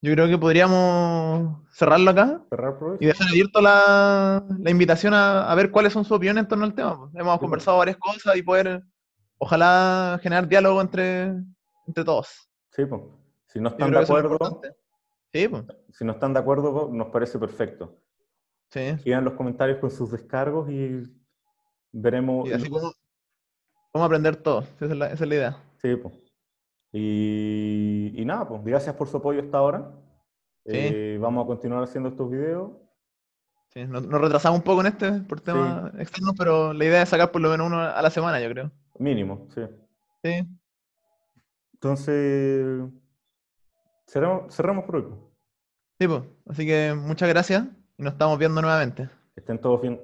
yo 0.00 0.12
creo 0.12 0.28
que 0.28 0.36
podríamos 0.38 1.58
cerrarlo 1.72 2.10
acá 2.10 2.42
Cerrar 2.50 2.76
y 3.00 3.06
dejar 3.06 3.28
abierto 3.28 3.60
la, 3.60 4.44
la 4.58 4.70
invitación 4.70 5.14
a, 5.14 5.50
a 5.50 5.54
ver 5.54 5.70
cuáles 5.70 5.92
son 5.92 6.04
sus 6.04 6.12
opiniones 6.16 6.42
en 6.42 6.48
torno 6.48 6.64
al 6.64 6.74
tema. 6.74 6.98
pues. 6.98 7.14
Hemos 7.14 7.34
Sí, 7.34 7.40
conversado 7.40 7.78
varias 7.78 7.96
cosas 7.98 8.36
y 8.36 8.42
poder, 8.42 8.82
ojalá, 9.38 10.18
generar 10.22 10.48
diálogo 10.48 10.80
entre, 10.80 11.32
entre 11.86 12.04
todos. 12.04 12.50
Sí, 12.70 12.84
po. 12.84 13.18
Si 13.46 13.60
no 13.60 13.68
están 13.68 13.90
de 13.90 14.00
es 14.02 14.10
acuerdo. 14.10 14.60
Sí, 15.32 15.48
pues. 15.48 15.64
Si 15.92 16.04
no 16.04 16.12
están 16.12 16.32
de 16.32 16.40
acuerdo, 16.40 16.90
nos 16.92 17.08
parece 17.08 17.38
perfecto. 17.38 17.98
Sí. 18.70 18.80
Escriban 18.80 19.24
los 19.24 19.34
comentarios 19.34 19.78
con 19.78 19.90
sus 19.90 20.10
descargos 20.10 20.70
y 20.70 21.02
veremos. 21.90 22.48
Y 22.48 22.52
así 22.52 22.68
podemos, 22.68 22.94
podemos 23.90 24.06
aprender 24.06 24.36
todo. 24.36 24.60
Esa 24.60 24.84
es 24.86 24.96
la, 24.96 25.06
esa 25.06 25.24
es 25.24 25.28
la 25.28 25.34
idea. 25.34 25.56
Sí, 25.80 25.96
pues. 25.96 26.14
Y, 26.92 28.12
y 28.14 28.24
nada, 28.24 28.46
pues 28.46 28.62
gracias 28.64 28.94
por 28.94 29.08
su 29.08 29.16
apoyo 29.16 29.40
hasta 29.40 29.58
ahora. 29.58 29.92
Sí. 30.66 30.72
Eh, 30.74 31.18
vamos 31.20 31.44
a 31.44 31.46
continuar 31.46 31.82
haciendo 31.82 32.10
estos 32.10 32.30
videos. 32.30 32.70
Sí, 33.70 33.86
nos, 33.86 34.06
nos 34.06 34.20
retrasamos 34.20 34.58
un 34.58 34.64
poco 34.64 34.82
en 34.82 34.88
este 34.88 35.12
por 35.22 35.40
temas 35.40 35.94
externos, 35.98 36.34
pero 36.36 36.74
la 36.74 36.84
idea 36.84 37.02
es 37.02 37.08
sacar 37.08 37.30
por 37.30 37.40
lo 37.40 37.48
menos 37.48 37.66
uno 37.68 37.80
a 37.80 38.02
la 38.02 38.10
semana, 38.10 38.38
yo 38.38 38.50
creo. 38.50 38.70
Mínimo, 38.98 39.48
sí. 39.54 39.62
Sí. 40.22 40.46
Entonces, 41.72 42.84
cerramos, 44.12 44.54
cerramos 44.54 44.84
por 44.84 44.96
hoy. 44.96 45.04
Sí, 45.98 46.06
pues. 46.06 46.22
Así 46.46 46.66
que 46.66 46.94
muchas 46.94 47.28
gracias 47.28 47.64
y 47.96 48.02
nos 48.02 48.12
estamos 48.12 48.38
viendo 48.38 48.60
nuevamente. 48.60 49.08
Que 49.34 49.40
estén 49.40 49.60
todos 49.60 49.80
bien. 49.80 50.00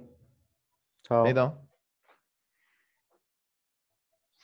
Chao. 1.03 1.68